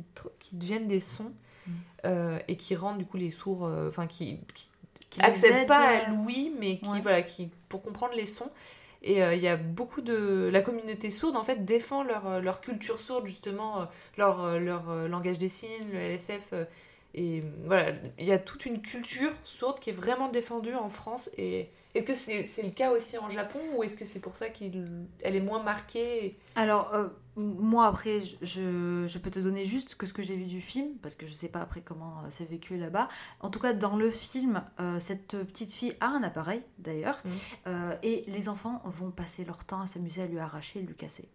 [0.53, 1.33] deviennent des sons
[1.67, 1.71] Mm.
[2.07, 3.67] euh, et qui rendent du coup les sourds.
[3.67, 4.69] euh, Enfin, qui, qui
[5.11, 7.01] Qui acceptent pas euh, l'ouïe, mais qui, ouais.
[7.01, 8.51] voilà, qui, pour comprendre les sons.
[9.03, 10.49] Et il y a beaucoup de.
[10.53, 13.87] La communauté sourde, en fait, défend leur, leur culture sourde, justement,
[14.17, 16.55] leur, leur langage des signes, le LSF.
[17.17, 20.89] Euh, et voilà, il y a toute une culture sourde qui est vraiment défendue en
[20.89, 21.31] France.
[21.39, 24.49] Et est-ce que c'est le cas aussi en Japon ou est-ce que c'est pour ça
[24.51, 30.13] qu'elle est moins marquée Alors, euh, moi, après, je- peux te donner juste que ce
[30.13, 32.77] que j'ai vu du film, parce que je sais pas après comment euh, c'est vécu
[32.77, 33.09] là-bas.
[33.41, 37.21] En tout cas, dans le film, euh, cette petite fille a un appareil, d'ailleurs,
[37.67, 40.95] euh, et les enfants vont passer leur temps à s'amuser à lui arracher et lui
[40.95, 41.29] casser.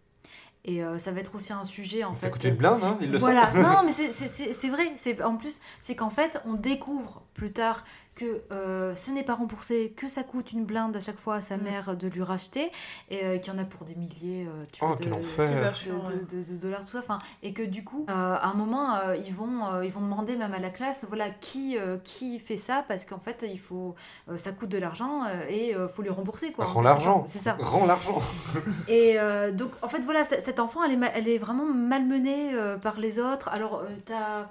[0.64, 2.30] Et euh, ça va être aussi un sujet, en Ça fait.
[2.30, 4.92] coûte une blinde, hein, il le voilà, non, mais c'est- vrai.
[4.96, 9.34] C'est En plus, c'est qu'en fait, on découvre plus tard que euh, ce n'est pas
[9.34, 11.62] remboursé, que ça coûte une blinde à chaque fois à sa Mm.
[11.62, 12.70] mère de lui racheter,
[13.10, 15.48] et euh, qu'il y en a pour des milliers euh, tu Oh, vois, de, enfer.
[15.48, 16.14] Super de, chiant, ouais.
[16.30, 16.98] de- de- de dollars, tout ça.
[16.98, 20.02] Enfin, et que du coup, euh, à un moment, euh, ils, vont, euh, ils vont
[20.02, 23.58] demander même à la classe, voilà, qui, euh, qui fait ça, parce qu'en fait, il
[23.58, 23.94] faut,
[24.28, 26.52] euh, ça coûte de l'argent euh, et il faut lui rembourser.
[26.52, 27.24] Quoi, Rends l'argent.
[27.26, 27.56] C'est ça.
[27.60, 28.20] Rends l'argent.
[28.88, 32.76] Et euh, donc, en fait, voilà, cet enfant, elle est, elle est vraiment malmenée euh,
[32.76, 33.48] par les autres.
[33.48, 34.44] Alors, euh, t'as euh,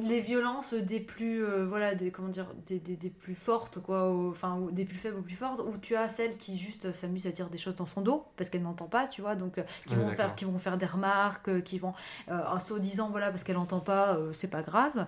[0.00, 4.10] les violences des plus, euh, voilà, des, comment dire, des, des, des plus fortes, quoi,
[4.28, 7.30] enfin, des plus faibles aux plus fortes, où tu as celles qui juste s'amusent à
[7.30, 9.94] dire des choses dans son dos, parce qu'elle n'entend pas, tu vois, donc, euh, qui,
[9.94, 11.92] Ouais, vont faire, qui vont faire des remarques, euh, qui vont,
[12.30, 15.06] euh, en se disant, voilà, parce qu'elle n'entend pas, euh, c'est pas grave.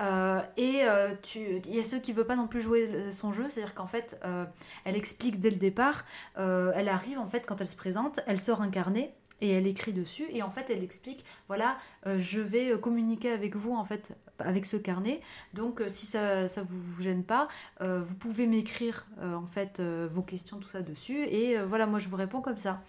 [0.00, 3.10] Euh, et euh, tu- il y a ceux qui ne veulent pas non plus jouer
[3.12, 4.44] son jeu, c'est-à-dire qu'en fait, euh,
[4.84, 6.04] elle explique dès le départ,
[6.38, 9.66] euh, elle arrive en fait quand elle se présente, elle sort un carnet et elle
[9.66, 13.72] écrit dessus et en fait elle explique voilà euh, je vais euh, communiquer avec vous
[13.74, 15.20] en fait avec ce carnet.
[15.54, 17.46] Donc euh, si ça ça vous gêne pas
[17.80, 21.22] euh, vous pouvez m'écrire en fait vos questions tout ça dessus.
[21.24, 22.82] Et voilà moi je vous réponds comme ça.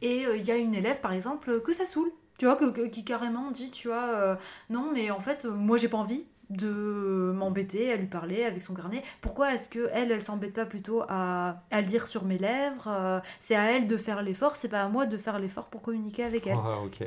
[0.00, 2.10] Et il y a une élève, par exemple, que ça saoule.
[2.38, 4.38] Tu vois, que, que- qui carrément dit, tu vois,
[4.70, 8.74] non, mais en fait, moi, j'ai pas envie de m'embêter à lui parler avec son
[8.74, 9.02] carnet.
[9.20, 13.20] Pourquoi est-ce que elle, elle s'embête pas plutôt à, à lire sur mes lèvres euh,
[13.40, 16.24] C'est à elle de faire l'effort, c'est pas à moi de faire l'effort pour communiquer
[16.24, 16.56] avec elle.
[16.64, 17.06] Ah, ok.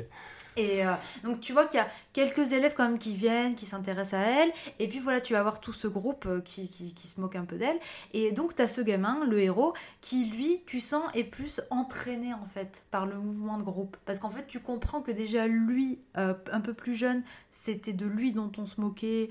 [0.56, 0.92] Et euh,
[1.24, 4.24] donc tu vois qu'il y a quelques élèves quand même qui viennent, qui s'intéressent à
[4.24, 7.20] elle, et puis voilà, tu vas avoir tout ce groupe euh, qui, qui, qui se
[7.20, 7.78] moque un peu d'elle,
[8.12, 12.34] et donc tu as ce gamin, le héros, qui lui, tu sens, est plus entraîné
[12.34, 13.96] en fait par le mouvement de groupe.
[14.04, 18.06] Parce qu'en fait, tu comprends que déjà lui, euh, un peu plus jeune, c'était de
[18.06, 19.30] lui dont on se moquait,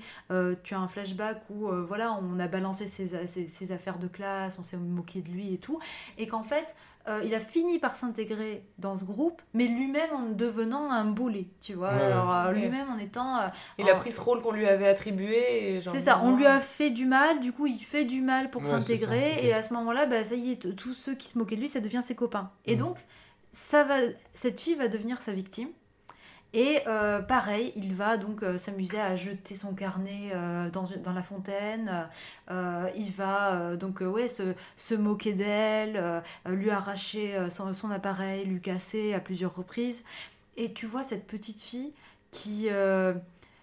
[0.64, 4.58] tu as un flashback où voilà, on a balancé ses, ses- ses affaires de classe,
[4.58, 5.78] on s'est moqué de lui et tout,
[6.18, 6.74] et qu'en fait,
[7.08, 11.48] euh, il a fini par s'intégrer dans ce groupe, mais lui-même en devenant un boulet,
[11.60, 11.92] tu vois.
[11.94, 12.02] Ouais.
[12.02, 13.36] Alors, euh, lui-même en étant.
[13.38, 15.80] euh, Il a pris ce rôle qu'on lui avait attribué.
[15.80, 18.62] C'est ça, on lui a fait du mal, du coup il fait du mal pour
[18.66, 21.60] s'intégrer, et à ce moment-là, bah, ça y est, tous ceux qui se moquaient de
[21.60, 22.50] lui, ça devient ses copains.
[22.66, 22.78] Et Mhm.
[22.80, 22.98] donc,
[23.52, 23.96] ça va,
[24.32, 25.68] cette fille va devenir sa victime.
[26.54, 31.22] Et euh, pareil, il va donc euh, s'amuser à jeter son carnet euh, dans, la
[31.22, 32.08] fontaine.
[32.94, 39.54] Il va donc se, moquer d'elle, lui arracher son, son appareil, lui casser à plusieurs
[39.54, 40.04] reprises.
[40.56, 41.92] Et tu vois cette petite fille
[42.30, 42.68] qui,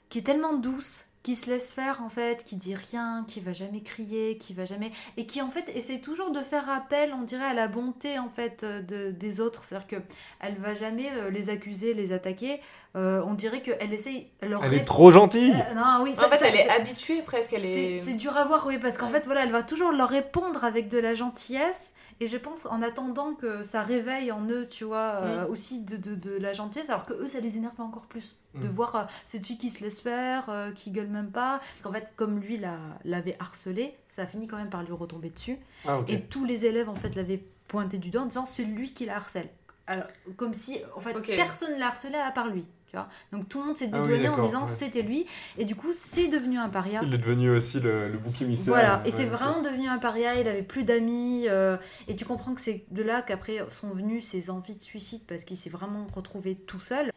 [0.10, 3.54] qui est tellement douce, qui se laisse faire en fait, qui dit rien, qui va
[3.54, 7.24] jamais crier, qui va jamais et qui en fait essaie toujours de faire appel, on
[7.24, 9.96] dirait à la bonté en fait euh, de, des autres, c'est-à-dire que
[10.40, 12.62] elle va jamais euh, les accuser, les attaquer.
[12.96, 15.54] Euh, on dirait qu'elle essaye leur Elle ré- est trop gentille.
[15.54, 17.54] Euh, non, oui, En ça- fait, ça- elle est habituée presque.
[17.54, 18.00] Elle c'est est...
[18.00, 19.14] c'est dur à voir, oui, parce qu'en Ouais.
[19.14, 21.94] fait, voilà, elle va toujours leur répondre avec de la gentillesse.
[22.20, 25.52] Et je pense, en attendant que ça réveille en eux, tu vois, euh, Mm.
[25.52, 28.36] aussi de, de, de la gentillesse, alors que eux, ça les énerve encore plus.
[28.56, 28.72] De Mm.
[28.72, 31.60] voir euh, cette fille qui se laisse faire, euh, qui gueule même pas.
[31.60, 34.92] Parce qu'en fait, comme lui l'a- l'avait harcelé, ça a fini quand même par lui
[34.94, 35.60] retomber dessus.
[35.88, 36.00] Ah.
[36.08, 39.06] Et tous les élèves, en fait, l'avaient pointé du doigt en disant c'est lui qui
[39.06, 39.48] la harcèle.
[39.88, 42.66] Alors, comme si, en fait, personne ne l'a harcelé à part lui.
[42.90, 44.68] Tu vois Donc tout le monde s'est Ah oui, dédouané en disant ouais.
[44.68, 45.26] c'était lui.
[45.58, 47.02] Et du coup, c'est devenu un paria.
[47.04, 48.74] Il est devenu aussi le, le bouc émissaire.
[48.74, 52.26] Voilà, et Ouais, c'est vraiment devenu un paria, il avait plus d'amis, euh, et tu
[52.26, 55.70] comprends que c'est de là qu'après sont venues ses envies de suicide parce qu'il s'est
[55.70, 57.12] vraiment retrouvé tout seul.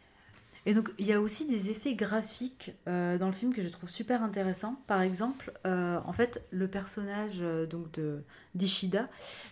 [0.65, 3.67] Et donc il y a aussi des effets graphiques euh, dans le film que je
[3.67, 4.77] trouve super intéressants.
[4.87, 8.23] Par exemple, euh, en fait, le personnage euh, donc de
[8.55, 9.09] d'Ishida,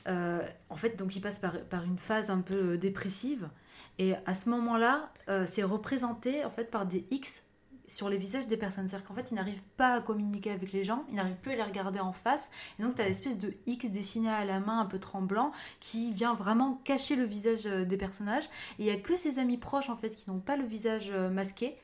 [0.07, 3.49] en fait, donc il passe par, par une phase un peu dépressive,
[3.97, 7.45] et à ce moment-là, euh, c'est représenté en fait par des X
[7.91, 8.87] sur les visages des personnes.
[8.87, 11.55] C'est-à-dire qu'en fait, il n'arrive pas à communiquer avec les gens, il n'arrive plus à
[11.55, 12.49] les regarder en face.
[12.79, 16.11] Et donc, tu as l'espèce de X dessiné à la main, un peu tremblant, qui
[16.13, 18.45] vient vraiment cacher le visage euh, des personnages.
[18.79, 21.11] Et il n'y a que ses amis proches, en fait, qui n'ont pas le visage
[21.11, 21.75] euh, masqué.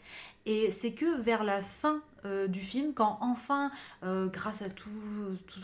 [0.47, 3.69] Et c'est que vers la fin euh, du film, quand enfin,
[4.03, 4.89] euh, grâce à tous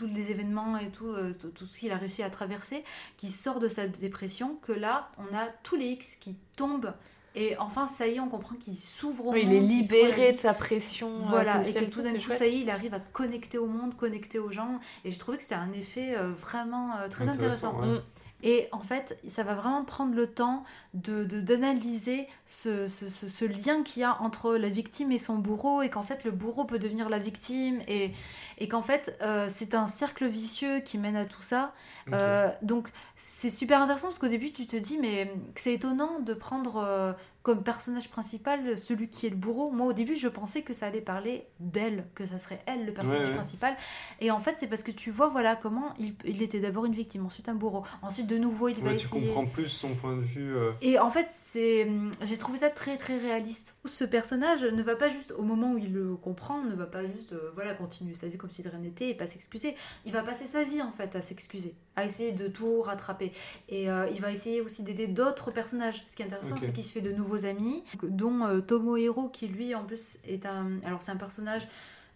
[0.06, 2.84] les événements et tout, euh, tout, tout ce qu'il a réussi à traverser,
[3.16, 6.92] qui sort de sa dépression, que là, on a tous les X qui tombent
[7.34, 9.54] Et enfin, ça y est, on comprend qu'il s'ouvre au Oui, monde.
[9.54, 11.18] il est qu'il libéré de sa pression.
[11.28, 12.38] Voilà, et que tout d'un coup, chouette.
[12.38, 14.80] ça y est, il arrive à connecter au monde, connecter aux gens.
[15.06, 17.80] Et j'ai trouvé que c'était un effet euh, vraiment euh, très intéressant.
[17.80, 17.86] ouais.
[17.86, 18.02] Mm.
[18.44, 23.26] Et en fait, ça va vraiment prendre le temps de de- d'analyser ce, ce, ce-
[23.28, 26.30] ce lien qu'il y a entre la victime et son bourreau, et qu'en fait, le
[26.30, 28.12] bourreau peut devenir la victime, et,
[28.58, 31.72] et qu'en fait, euh, c'est un cercle vicieux qui mène à tout ça.
[32.12, 36.34] Euh, donc, c'est super intéressant parce qu'au début, tu te dis, mais c'est étonnant de
[36.34, 37.12] prendre euh,
[37.44, 39.70] comme personnage principal celui qui est le bourreau.
[39.70, 42.92] Moi, au début, je pensais que ça allait parler d'elle, que ça serait elle le
[42.92, 43.34] personnage Ouais, ouais.
[43.34, 43.76] principal.
[44.20, 46.94] Et en fait, c'est parce que tu vois, voilà, comment il, il était d'abord une
[46.94, 49.26] victime, ensuite un bourreau, ensuite de nouveau, il va Ouais, tu essayer.
[49.28, 50.56] comprends plus son point de vue.
[50.56, 51.86] euh, Et en fait, c'est,
[52.22, 53.76] j'ai trouvé ça très très réaliste.
[53.84, 57.04] Ce personnage ne va pas juste au moment où il le comprend, ne va pas
[57.06, 59.74] juste euh, voilà continuer sa vie comme si de rien n'était et pas s'excuser.
[60.06, 63.32] Il va passer sa vie en fait à s'excuser, à essayer de tout rattraper.
[63.68, 66.02] Et euh, il va essayer aussi d'aider d'autres personnages.
[66.06, 66.62] Ce qui est intéressant, Ok.
[66.62, 67.12] c'est qu'il se fait de
[67.42, 71.66] amis, dont euh, Tomohiro qui lui en plus est un, alors c'est un personnage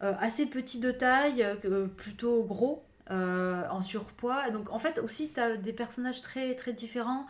[0.03, 2.85] euh, assez petit de taille, euh, plutôt gros.
[3.11, 4.51] en surpoids.
[4.51, 7.27] Donc en fait aussi tu as des personnages très très différents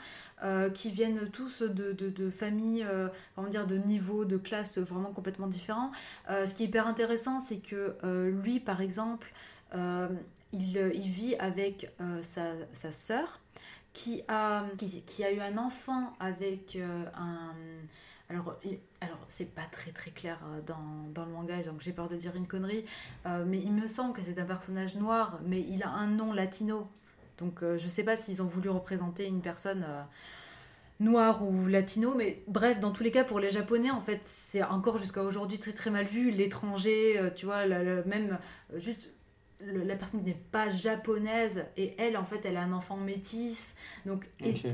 [0.75, 2.85] qui viennent tous de, de, familles,
[3.35, 5.93] comment dire, de niveaux, de classes vraiment complètement différents.
[6.29, 7.95] Ce qui est hyper intéressant, c'est que
[8.43, 9.33] lui, par exemple,
[10.53, 13.41] il, vit avec sa, sa sœur
[13.93, 17.55] qui a, qui, qui a eu un enfant avec euh, un...
[18.31, 18.59] Alors,
[19.01, 22.17] alors c'est pas très très clair euh, dans, dans le manga, donc j'ai peur de
[22.17, 22.85] dire une connerie,
[23.25, 26.35] euh, mais il me semble que c'est un personnage noir, mais il a un nom
[26.35, 26.89] latino.
[27.39, 29.87] Donc euh, je sais pas s'ils ont voulu représenter une personne
[31.01, 34.63] noire ou latino, mais bref, dans tous les cas, pour les Japonais, en fait, c'est
[34.63, 36.31] encore jusqu'à aujourd'hui très très mal vu.
[36.31, 38.39] L'étranger, tu vois, la- même
[38.75, 39.09] juste
[39.65, 42.97] le- la personne qui n'est pas japonaise et elle en fait elle a un enfant
[42.97, 43.75] métis
[44.07, 44.27] donc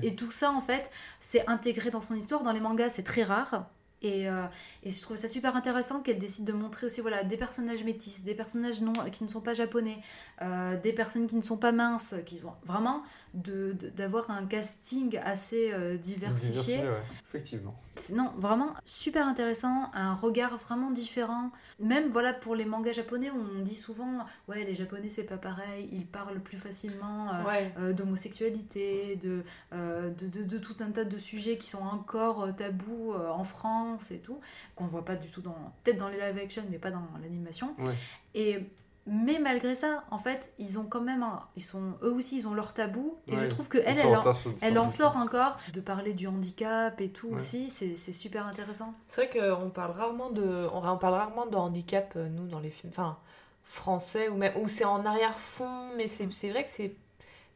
[0.03, 2.43] et tout ça en fait c'est intégré dans son histoire.
[2.43, 3.70] Dans les mangas c'est très rare.
[4.03, 4.45] Et, euh,
[4.82, 8.22] et je trouve ça super intéressant qu'elle décide de montrer aussi voilà des personnages métis
[8.22, 9.97] des personnages non qui ne sont pas japonais
[10.43, 13.03] euh, des personnes qui ne sont pas minces qui vont vraiment
[13.35, 17.03] de de- d'avoir un casting assez euh, diversifié diversifié, ouais.
[17.26, 17.74] Effectivement.
[17.97, 21.51] c'est- Non, vraiment super intéressant, un regard vraiment différent.
[21.80, 24.18] Même voilà pour les mangas japonais, on dit souvent
[24.49, 27.74] ouais les japonais c'est pas pareil, ils parlent plus facilement euh, Ouais.
[27.78, 32.43] euh, d'homosexualité, de, euh, de, de, de tout un tas de sujets qui sont encore
[32.45, 34.39] euh, tabous euh, en France et tout,
[34.76, 37.74] qu'on voit pas du tout dans peut-être dans les live action mais pas dans l'animation.
[37.78, 37.95] Ouais.
[38.35, 38.66] Et
[39.07, 42.49] mais malgré ça, en fait, ils ont quand même un- ils sont eux aussi ils
[42.49, 44.23] ont leur tabou et je trouve que elle elle, en
[44.63, 47.35] elle en sort encore de parler du handicap et tout Ouais.
[47.37, 48.95] aussi, c'est c'est super intéressant.
[49.07, 52.61] C'est vrai qu'on parle rarement de, on on parle rarement de handicap euh, nous dans
[52.61, 53.19] les films, enfin
[53.63, 56.95] français ou même où c'est en arrière-fond, mais c'est c'est vrai que c'est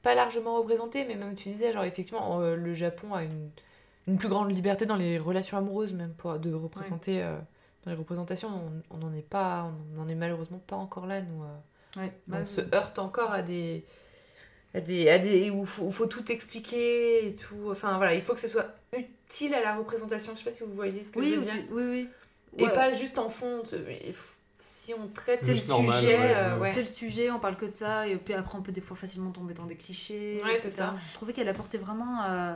[0.02, 1.04] pas largement représenté.
[1.06, 3.50] Mais même tu disais genre effectivement euh, le Japon a une,
[4.06, 7.36] une plus grande liberté dans les relations amoureuses même pour de représenter euh,
[7.84, 8.48] dans les représentations.
[8.90, 11.42] On on n'en est pas, on n'en est malheureusement pas encore là nous.
[11.42, 11.56] euh.
[11.96, 13.84] Ouais, on bah, se heurte encore à des
[14.74, 17.68] à des, à des où il faut, où faut tout expliquer et tout.
[17.70, 18.66] Enfin voilà, il faut que ce soit
[18.96, 20.32] utile à la représentation.
[20.34, 21.52] Je sais pas si vous voyez ce que oui, je veux dire.
[21.52, 22.08] tu- oui, oui.
[22.58, 22.72] Et Ouais.
[22.72, 23.62] pas juste en fond.
[24.60, 26.72] Si on traite C'est le normal, sujet, ouais, euh, ouais.
[26.72, 28.96] C'est le sujet, on parle que de ça, et puis après on peut des fois
[28.96, 30.40] facilement tomber dans des clichés.
[30.44, 30.70] Ouais, c'est etc.
[30.76, 30.94] ça.
[31.10, 32.54] Je trouvais qu'elle apportait vraiment euh,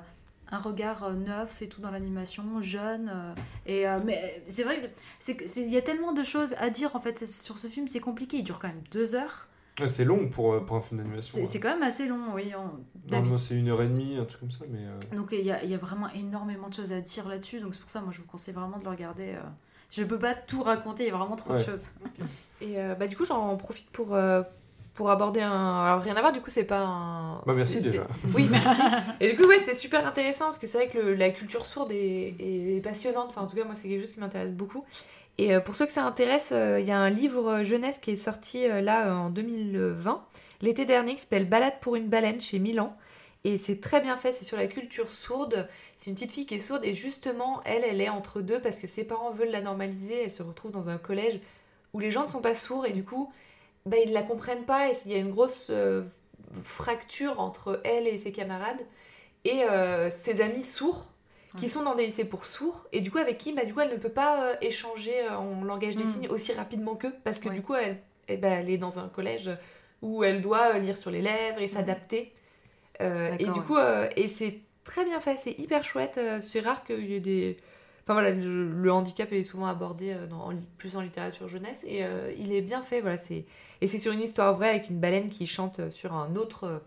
[0.52, 3.10] un regard euh, neuf et tout dans l'animation, jeune.
[3.12, 3.34] euh,
[3.66, 4.76] et, euh, mais c'est vrai
[5.18, 8.36] qu'il y a tellement de choses à dire en fait sur ce film, c'est compliqué,
[8.38, 9.48] il dure quand même deux heures.
[9.80, 11.44] Ouais, c'est long pour, pour un film d'animation.
[11.46, 11.60] C'est ouais.
[11.60, 12.52] quand même assez long, oui.
[12.56, 14.86] on- Normalement, c'est une heure et demie, un truc comme ça, mais.
[14.86, 17.58] euh, Donc il y a, il y a vraiment énormément de choses à dire là-dessus,
[17.60, 19.30] donc c'est pour ça moi je vous conseille vraiment de le regarder.
[19.34, 19.40] euh.
[19.90, 21.88] Je peux pas tout raconter, il y a vraiment trop de choses.
[22.62, 24.42] Et euh, bah, du coup, j'en profite pour, euh,
[24.94, 25.84] pour aborder un.
[25.84, 27.36] Alors, rien à voir, du coup, c'est pas un.
[27.46, 28.06] Bah, merci déjà.
[28.34, 28.82] Oui, merci.
[29.20, 31.64] Et du coup, ouais, c'est super intéressant parce que c'est vrai que le- la culture
[31.64, 33.28] sourde est, est passionnante.
[33.30, 34.84] Enfin, en tout cas, moi, c'est quelque chose qui m'intéresse beaucoup.
[35.38, 37.98] Et euh, pour ceux que ça intéresse, euh, il y a un livre euh, jeunesse
[37.98, 40.22] qui est sorti euh, là euh, en 2020,
[40.60, 42.94] l'été dernier, qui s'appelle Balade pour une baleine chez Milan.
[43.44, 45.66] Et c'est très bien fait, c'est sur la culture sourde.
[45.96, 48.78] C'est une petite fille qui est sourde et justement, elle, elle est entre deux parce
[48.78, 50.22] que ses parents veulent la normaliser.
[50.24, 51.40] Elle se retrouve dans un collège
[51.92, 53.32] où les gens ne sont pas sourds et du coup,
[53.86, 56.02] bah, ils ne la comprennent pas et il y a une grosse euh,
[56.62, 58.82] fracture entre elle et ses camarades
[59.44, 61.08] et euh, ses amis sourds
[61.56, 63.80] qui sont dans des lycées pour sourds et du coup avec qui bah, du coup
[63.80, 66.08] elle ne peut pas euh, échanger en langage des Mm.
[66.08, 67.54] signes aussi rapidement qu'eux parce que Ouais.
[67.54, 69.50] du coup elle, eh ben, elle est dans un collège
[70.02, 72.32] où elle doit lire sur les lèvres et s'adapter
[73.00, 73.66] Euh, et du ouais.
[73.66, 73.78] coup
[74.16, 77.56] et c'est très bien fait c'est hyper chouette c'est rare qu'il y ait des
[78.02, 82.04] enfin voilà le, handicap est souvent abordé dans, en li- plus en littérature jeunesse et
[82.38, 83.44] il est bien fait voilà c'est
[83.82, 86.78] et c'est sur une histoire vraie avec une baleine qui chante sur un autre euh,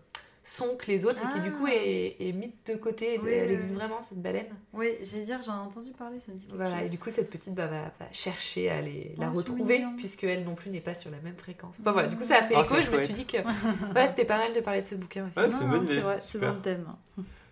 [0.48, 1.74] son que les autres et qui du coup Ah.
[1.74, 3.18] est, est mise de côté.
[3.20, 3.76] Oui, elle existe oui.
[3.78, 4.46] vraiment cette baleine.
[4.72, 7.10] Oui, j'ai dire, j'en ai entendu parler, ça me dit quelque Voilà, et du coup,
[7.10, 9.96] cette petite bah, va, va chercher à les, la Oh, c'est retrouver, mignon.
[9.96, 11.80] puisqu'elle non plus n'est pas sur la même fréquence.
[11.80, 12.76] Bah, voilà, du coup, ça a fait Ah, écho.
[12.78, 13.38] Je me suis dit que
[13.92, 15.38] voilà, c'était pas mal de parler de ce bouquin aussi.
[15.38, 15.50] Ouais,
[16.20, 16.86] c'est dans le thème.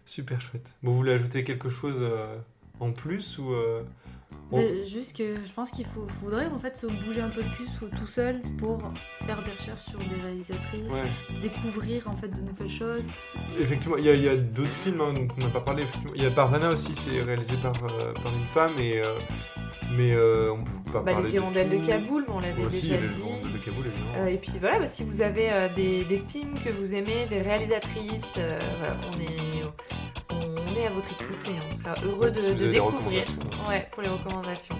[0.07, 0.72] Super chouette.
[0.82, 2.36] Bon, vous voulez ajouter quelque chose euh,
[2.81, 3.83] en plus ou euh,
[4.53, 7.49] on- Juste que je pense qu'il faut, faudrait en fait se bouger un peu le
[7.57, 7.64] cul
[7.97, 8.83] tout seul pour
[9.25, 11.41] faire des recherches sur des réalisatrices, Ouais.
[11.41, 13.09] découvrir en fait de nouvelles choses.
[13.59, 15.85] Effectivement, il y a, d'autres films hein, dont on n'a pas parlé.
[15.85, 16.12] effectivement.
[16.14, 19.14] Il y a Parvana aussi, c'est réalisé par, euh, par une femme, et, euh,
[19.97, 21.85] mais euh, on peut pas Bah, parler les hirondelles de.
[21.87, 23.18] Kaboul, on l'avait Aussi, déjà les dit.
[23.20, 23.85] hirondelles de Kaboul.
[24.16, 27.27] Euh, et puis voilà, bah, si vous avez euh, des, des films que vous aimez,
[27.31, 29.62] des réalisatrices, euh, voilà, on, est,
[30.75, 33.25] on est à votre écoute et on sera heureux de, Si de découvrir
[33.68, 34.77] ouais, pour les recommandations.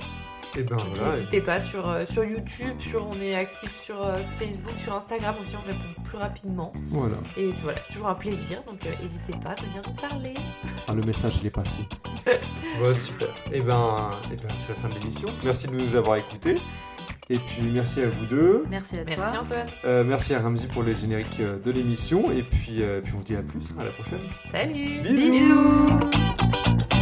[0.57, 1.13] Et ben Donc, voilà.
[1.13, 5.35] N'hésitez pas sur, euh, sur YouTube, sur, on est actif sur euh, Facebook, sur Instagram
[5.43, 6.73] aussi, on répond plus rapidement.
[6.87, 7.17] Voilà.
[7.37, 10.35] Et c'est- voilà, c'est toujours un plaisir, donc euh, n'hésitez pas à venir nous parler.
[10.87, 11.81] Ah, le message, il est passé.
[12.81, 13.29] Bon, super.
[13.53, 15.29] Et ben, et ben c'est la fin de l'émission.
[15.45, 16.57] Merci de nous avoir écoutés.
[17.31, 18.65] Et puis merci à vous deux.
[18.71, 19.41] Merci à Merci toi.
[19.41, 19.67] Antoine.
[19.85, 22.31] Euh, merci à Ramzi pour les génériques euh, de l'émission.
[22.31, 23.73] Et puis, euh, puis on vous dit à plus.
[23.81, 24.21] À la prochaine.
[24.53, 25.31] Salut Bisous.
[25.31, 26.94] Bisous